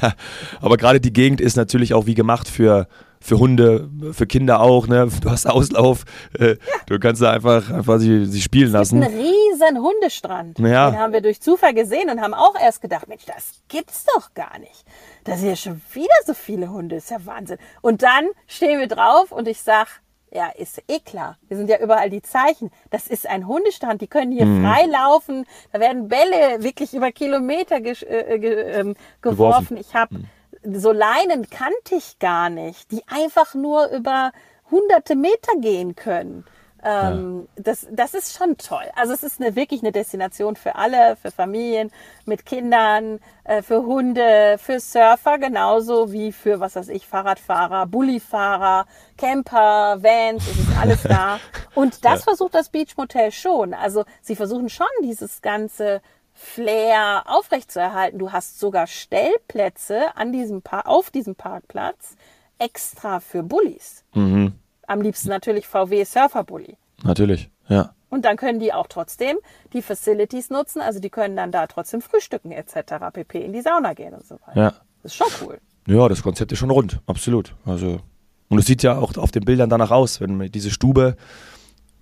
Aber 0.60 0.76
gerade 0.76 1.00
die 1.00 1.12
Gegend 1.12 1.40
ist 1.40 1.56
natürlich 1.56 1.94
auch 1.94 2.06
wie 2.06 2.14
gemacht 2.14 2.48
für, 2.48 2.88
für 3.20 3.38
Hunde, 3.38 3.90
für 4.12 4.26
Kinder 4.26 4.60
auch, 4.60 4.86
ne? 4.86 5.08
Du 5.20 5.30
hast 5.30 5.46
Auslauf, 5.46 6.04
äh, 6.38 6.50
ja. 6.50 6.54
du 6.86 6.98
kannst 6.98 7.22
da 7.22 7.32
einfach, 7.32 7.70
einfach 7.70 7.98
sie, 7.98 8.26
sie 8.26 8.40
spielen 8.40 8.72
lassen. 8.72 9.02
Ein 9.02 9.10
riesen 9.10 9.82
Hundestrand. 9.82 10.58
Ja. 10.58 10.90
Den 10.90 10.98
haben 10.98 11.12
wir 11.12 11.20
durch 11.20 11.40
Zufall 11.40 11.74
gesehen 11.74 12.10
und 12.10 12.20
haben 12.20 12.34
auch 12.34 12.54
erst 12.60 12.80
gedacht, 12.80 13.08
Mensch, 13.08 13.24
das 13.24 13.62
gibt's 13.68 14.04
doch 14.14 14.34
gar 14.34 14.58
nicht. 14.58 14.84
Da 15.24 15.36
sind 15.36 15.48
ja 15.48 15.56
schon 15.56 15.82
wieder 15.92 16.06
so 16.24 16.34
viele 16.34 16.70
Hunde, 16.70 16.96
ist 16.96 17.10
ja 17.10 17.18
Wahnsinn. 17.24 17.58
Und 17.80 18.02
dann 18.02 18.26
stehen 18.46 18.78
wir 18.78 18.86
drauf 18.86 19.32
und 19.32 19.48
ich 19.48 19.60
sag, 19.60 19.88
ja, 20.36 20.48
ist 20.48 20.82
eh 20.86 21.00
klar. 21.00 21.38
Wir 21.48 21.56
sind 21.56 21.70
ja 21.70 21.78
überall 21.78 22.10
die 22.10 22.22
Zeichen. 22.22 22.70
Das 22.90 23.06
ist 23.06 23.26
ein 23.26 23.48
Hundestand. 23.48 24.02
Die 24.02 24.06
können 24.06 24.32
hier 24.32 24.44
mhm. 24.44 24.64
frei 24.64 24.84
laufen. 24.86 25.46
Da 25.72 25.80
werden 25.80 26.08
Bälle 26.08 26.62
wirklich 26.62 26.92
über 26.92 27.10
Kilometer 27.10 27.80
ge 27.80 27.94
äh, 28.02 28.38
ge 28.38 28.54
geworfen. 28.54 28.96
geworfen. 29.22 29.76
Ich 29.78 29.94
habe 29.94 30.14
mhm. 30.62 30.78
so 30.78 30.92
Leinen 30.92 31.48
kannte 31.48 31.96
ich 31.96 32.18
gar 32.18 32.50
nicht, 32.50 32.90
die 32.92 33.02
einfach 33.08 33.54
nur 33.54 33.88
über 33.88 34.32
hunderte 34.70 35.16
Meter 35.16 35.58
gehen 35.58 35.96
können. 35.96 36.44
Ähm, 36.88 37.48
ja. 37.56 37.62
das, 37.64 37.86
das 37.90 38.14
ist 38.14 38.38
schon 38.38 38.56
toll. 38.58 38.84
Also 38.94 39.12
es 39.12 39.24
ist 39.24 39.40
eine, 39.40 39.56
wirklich 39.56 39.82
eine 39.82 39.90
Destination 39.90 40.54
für 40.54 40.76
alle, 40.76 41.16
für 41.16 41.32
Familien 41.32 41.90
mit 42.26 42.46
Kindern, 42.46 43.18
äh, 43.42 43.60
für 43.62 43.84
Hunde, 43.84 44.56
für 44.58 44.78
Surfer 44.78 45.38
genauso 45.38 46.12
wie 46.12 46.30
für, 46.30 46.60
was 46.60 46.76
weiß 46.76 46.88
ich, 46.90 47.04
Fahrradfahrer, 47.08 47.86
Bullifahrer, 47.86 48.86
Camper, 49.18 50.00
Vans, 50.00 50.46
es 50.46 50.58
ist 50.60 50.78
alles 50.80 51.02
da. 51.02 51.40
Und 51.74 52.04
das 52.04 52.20
ja. 52.20 52.24
versucht 52.24 52.54
das 52.54 52.68
Beach 52.68 52.96
Motel 52.96 53.32
schon. 53.32 53.74
Also 53.74 54.04
sie 54.22 54.36
versuchen 54.36 54.68
schon 54.68 54.86
dieses 55.02 55.42
ganze 55.42 56.00
Flair 56.34 57.24
aufrechtzuerhalten. 57.26 58.20
Du 58.20 58.30
hast 58.30 58.60
sogar 58.60 58.86
Stellplätze 58.86 60.16
an 60.16 60.30
diesem 60.30 60.62
auf 60.84 61.10
diesem 61.10 61.34
Parkplatz 61.34 62.14
extra 62.58 63.18
für 63.18 63.42
Bullis. 63.42 64.04
Mhm. 64.14 64.56
Am 64.86 65.00
liebsten 65.00 65.28
natürlich 65.28 65.66
VW 65.66 66.04
Surfer 66.04 66.44
Bully. 66.44 66.76
Natürlich, 67.02 67.50
ja. 67.68 67.92
Und 68.08 68.24
dann 68.24 68.36
können 68.36 68.60
die 68.60 68.72
auch 68.72 68.86
trotzdem 68.86 69.36
die 69.72 69.82
Facilities 69.82 70.50
nutzen, 70.50 70.80
also 70.80 71.00
die 71.00 71.10
können 71.10 71.36
dann 71.36 71.52
da 71.52 71.66
trotzdem 71.66 72.00
frühstücken 72.00 72.52
etc. 72.52 72.94
pp. 73.12 73.44
in 73.44 73.52
die 73.52 73.60
Sauna 73.60 73.94
gehen 73.94 74.14
und 74.14 74.24
so 74.24 74.36
weiter. 74.46 74.60
Ja. 74.60 74.74
Das 75.02 75.12
ist 75.12 75.16
schon 75.16 75.26
cool. 75.42 75.58
Ja, 75.86 76.08
das 76.08 76.22
Konzept 76.22 76.52
ist 76.52 76.58
schon 76.58 76.70
rund, 76.70 77.00
absolut. 77.06 77.54
Also 77.64 78.00
und 78.48 78.58
es 78.58 78.66
sieht 78.66 78.82
ja 78.82 78.98
auch 78.98 79.16
auf 79.16 79.32
den 79.32 79.44
Bildern 79.44 79.70
danach 79.70 79.90
aus, 79.90 80.20
wenn 80.20 80.50
diese 80.50 80.70
Stube, 80.70 81.16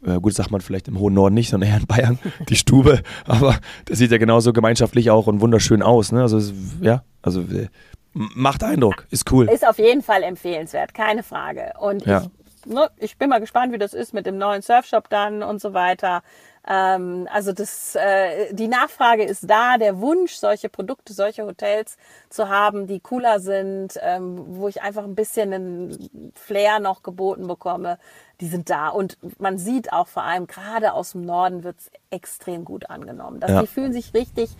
äh, 0.04 0.20
gut, 0.20 0.34
sagt 0.34 0.50
man 0.50 0.60
vielleicht 0.60 0.88
im 0.88 0.98
hohen 0.98 1.14
Norden 1.14 1.34
nicht, 1.34 1.50
sondern 1.50 1.70
eher 1.70 1.78
in 1.78 1.86
Bayern, 1.86 2.18
die 2.48 2.56
Stube, 2.56 3.02
aber 3.24 3.58
das 3.86 3.98
sieht 3.98 4.10
ja 4.10 4.18
genauso 4.18 4.52
gemeinschaftlich 4.52 5.10
auch 5.10 5.26
und 5.26 5.40
wunderschön 5.40 5.82
aus. 5.82 6.12
Ne? 6.12 6.22
Also 6.22 6.52
ja, 6.82 7.02
also 7.22 7.40
äh, 7.40 7.68
macht 8.12 8.62
Eindruck, 8.62 9.06
ist 9.10 9.30
cool. 9.32 9.48
Ist 9.48 9.66
auf 9.66 9.78
jeden 9.78 10.02
Fall 10.02 10.22
empfehlenswert, 10.22 10.94
keine 10.94 11.22
Frage. 11.22 11.72
Und 11.80 12.04
ja. 12.04 12.22
ich 12.22 12.30
ne, 12.66 12.90
ich 12.96 13.18
bin 13.18 13.28
mal 13.28 13.40
gespannt, 13.40 13.72
wie 13.72 13.78
das 13.78 13.94
ist 13.94 14.14
mit 14.14 14.26
dem 14.26 14.38
neuen 14.38 14.62
Surfshop 14.62 15.08
dann 15.08 15.42
und 15.42 15.60
so 15.60 15.74
weiter. 15.74 16.22
Ähm, 16.66 17.28
also 17.30 17.52
das, 17.52 17.94
äh, 17.94 18.52
die 18.54 18.68
Nachfrage 18.68 19.24
ist 19.24 19.48
da, 19.50 19.76
der 19.76 20.00
Wunsch, 20.00 20.34
solche 20.34 20.68
Produkte, 20.68 21.12
solche 21.12 21.44
Hotels 21.44 21.98
zu 22.30 22.48
haben, 22.48 22.86
die 22.86 23.00
cooler 23.00 23.38
sind, 23.40 23.98
ähm, 24.00 24.42
wo 24.56 24.68
ich 24.68 24.80
einfach 24.80 25.04
ein 25.04 25.14
bisschen 25.14 25.52
einen 25.52 26.32
Flair 26.34 26.80
noch 26.80 27.02
geboten 27.02 27.46
bekomme, 27.46 27.98
die 28.40 28.48
sind 28.48 28.70
da. 28.70 28.88
Und 28.88 29.18
man 29.38 29.58
sieht 29.58 29.92
auch 29.92 30.08
vor 30.08 30.22
allem, 30.22 30.46
gerade 30.46 30.94
aus 30.94 31.12
dem 31.12 31.22
Norden 31.22 31.64
wird's 31.64 31.90
extrem 32.10 32.64
gut 32.64 32.88
angenommen. 32.88 33.40
Dass 33.40 33.50
ja. 33.50 33.60
Die 33.60 33.66
fühlen 33.66 33.92
sich 33.92 34.14
richtig, 34.14 34.50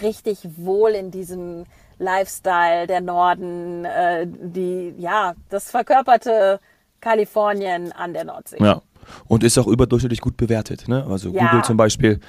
richtig 0.00 0.40
wohl 0.56 0.90
in 0.90 1.12
diesem 1.12 1.64
Lifestyle 1.98 2.88
der 2.88 3.00
Norden, 3.00 3.84
äh, 3.84 4.26
die, 4.26 4.94
ja, 4.98 5.34
das 5.48 5.70
verkörperte 5.70 6.58
Kalifornien 7.02 7.92
an 7.92 8.14
der 8.14 8.24
Nordsee. 8.24 8.56
Ja. 8.58 8.80
Und 9.26 9.44
ist 9.44 9.58
auch 9.58 9.66
überdurchschnittlich 9.66 10.20
gut 10.20 10.38
bewertet. 10.38 10.88
Ne? 10.88 11.04
Also 11.10 11.30
ja. 11.30 11.44
Google 11.44 11.64
zum 11.64 11.76
Beispiel 11.76 12.20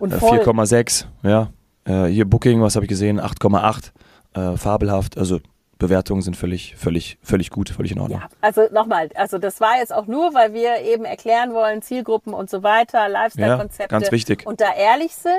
äh, 0.00 0.04
4,6. 0.04 1.06
Ja. 1.22 1.50
Äh, 1.84 2.04
hier 2.04 2.26
Booking, 2.26 2.62
was 2.62 2.76
habe 2.76 2.84
ich 2.84 2.88
gesehen? 2.88 3.20
8,8. 3.20 3.90
Äh, 4.34 4.56
fabelhaft. 4.56 5.18
Also 5.18 5.40
Bewertungen 5.78 6.22
sind 6.22 6.36
völlig, 6.36 6.76
völlig, 6.76 7.18
völlig 7.22 7.50
gut, 7.50 7.70
völlig 7.70 7.92
in 7.92 8.00
Ordnung. 8.00 8.20
Ja, 8.20 8.28
also 8.40 8.66
nochmal, 8.72 9.08
also 9.14 9.38
das 9.38 9.60
war 9.60 9.78
jetzt 9.78 9.92
auch 9.92 10.06
nur, 10.06 10.34
weil 10.34 10.52
wir 10.52 10.82
eben 10.82 11.04
erklären 11.04 11.54
wollen, 11.54 11.82
Zielgruppen 11.82 12.34
und 12.34 12.50
so 12.50 12.62
weiter, 12.62 13.08
Lifestyle-Konzepte. 13.08 13.94
Ja, 13.94 14.00
ganz 14.00 14.12
wichtig. 14.12 14.44
Und 14.44 14.60
da 14.60 14.74
ehrlich 14.74 15.14
sind, 15.14 15.32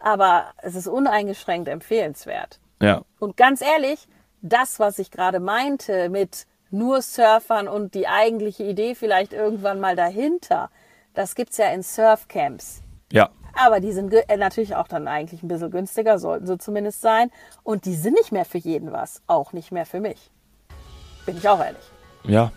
aber 0.00 0.44
es 0.58 0.74
ist 0.74 0.86
uneingeschränkt 0.86 1.68
empfehlenswert. 1.68 2.60
Ja. 2.80 3.02
Und 3.18 3.36
ganz 3.36 3.62
ehrlich, 3.62 4.06
das, 4.42 4.78
was 4.78 4.98
ich 4.98 5.10
gerade 5.10 5.40
meinte 5.40 6.10
mit 6.10 6.46
nur 6.70 7.02
Surfern 7.02 7.68
und 7.68 7.94
die 7.94 8.08
eigentliche 8.08 8.64
Idee 8.64 8.94
vielleicht 8.94 9.32
irgendwann 9.32 9.80
mal 9.80 9.96
dahinter. 9.96 10.70
Das 11.14 11.34
gibt's 11.34 11.56
ja 11.56 11.66
in 11.72 11.82
Surfcamps. 11.82 12.82
Ja. 13.12 13.30
Aber 13.54 13.80
die 13.80 13.92
sind 13.92 14.12
äh, 14.12 14.36
natürlich 14.36 14.76
auch 14.76 14.86
dann 14.86 15.08
eigentlich 15.08 15.42
ein 15.42 15.48
bisschen 15.48 15.70
günstiger, 15.70 16.18
sollten 16.18 16.46
sie 16.46 16.58
zumindest 16.58 17.00
sein. 17.00 17.30
Und 17.64 17.86
die 17.86 17.94
sind 17.94 18.14
nicht 18.14 18.30
mehr 18.30 18.44
für 18.44 18.58
jeden 18.58 18.92
was, 18.92 19.22
auch 19.26 19.52
nicht 19.52 19.72
mehr 19.72 19.86
für 19.86 20.00
mich. 20.00 20.30
Bin 21.26 21.36
ich 21.36 21.48
auch 21.48 21.58
ehrlich. 21.58 21.82
Ja, 22.24 22.52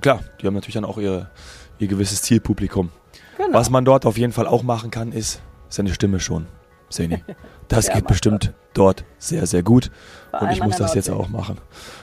klar, 0.00 0.20
die 0.40 0.46
haben 0.46 0.54
natürlich 0.54 0.74
dann 0.74 0.84
auch 0.84 0.98
ihre, 0.98 1.30
ihr 1.78 1.88
gewisses 1.88 2.22
Zielpublikum. 2.22 2.90
Genau. 3.36 3.52
Was 3.52 3.70
man 3.70 3.84
dort 3.84 4.06
auf 4.06 4.18
jeden 4.18 4.32
Fall 4.32 4.46
auch 4.46 4.62
machen 4.62 4.90
kann, 4.90 5.12
ist 5.12 5.40
seine 5.68 5.92
Stimme 5.92 6.20
schon. 6.20 6.46
Seni. 6.88 7.22
Das 7.68 7.88
ja, 7.88 7.94
geht 7.94 8.06
bestimmt 8.06 8.44
das. 8.44 8.54
dort 8.74 9.04
sehr, 9.18 9.44
sehr 9.44 9.64
gut. 9.64 9.90
Vor 10.30 10.42
und 10.42 10.52
ich 10.52 10.62
muss 10.62 10.76
das 10.76 10.94
jetzt 10.94 11.10
auch 11.10 11.28
machen. 11.28 11.58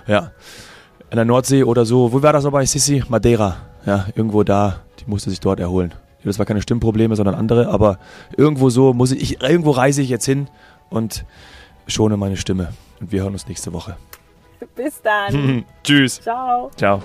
Ja 0.08 0.34
an 1.14 1.18
der 1.18 1.26
Nordsee 1.26 1.64
oder 1.64 1.86
so. 1.86 2.12
Wo 2.12 2.24
war 2.24 2.34
das 2.34 2.44
noch 2.44 2.52
bei 2.52 2.66
Sissi? 2.66 3.04
Madeira. 3.08 3.58
Ja, 3.86 4.08
irgendwo 4.16 4.42
da. 4.42 4.80
Die 5.00 5.04
musste 5.06 5.30
sich 5.30 5.40
dort 5.40 5.60
erholen. 5.60 5.94
Das 6.24 6.40
war 6.40 6.48
keine 6.48 6.60
Stimmprobleme, 6.60 7.16
sondern 7.16 7.36
andere. 7.36 7.68
Aber 7.68 8.00
irgendwo 8.36 8.72
so 8.72 8.94
muss 8.94 9.12
ich, 9.12 9.40
irgendwo 9.40 9.70
reise 9.70 10.02
ich 10.02 10.10
jetzt 10.10 10.26
hin 10.26 10.48
und 10.90 11.24
schone 11.86 12.18
meine 12.18 12.36
Stimme. 12.36 12.70
Und 13.00 13.12
wir 13.12 13.22
hören 13.22 13.34
uns 13.34 13.48
nächste 13.48 13.74
Woche. 13.74 13.96
Bis 14.76 15.04
dann. 15.04 15.66
Tschüss. 15.84 16.20
Ciao. 16.20 16.72
Ciao. 16.76 17.00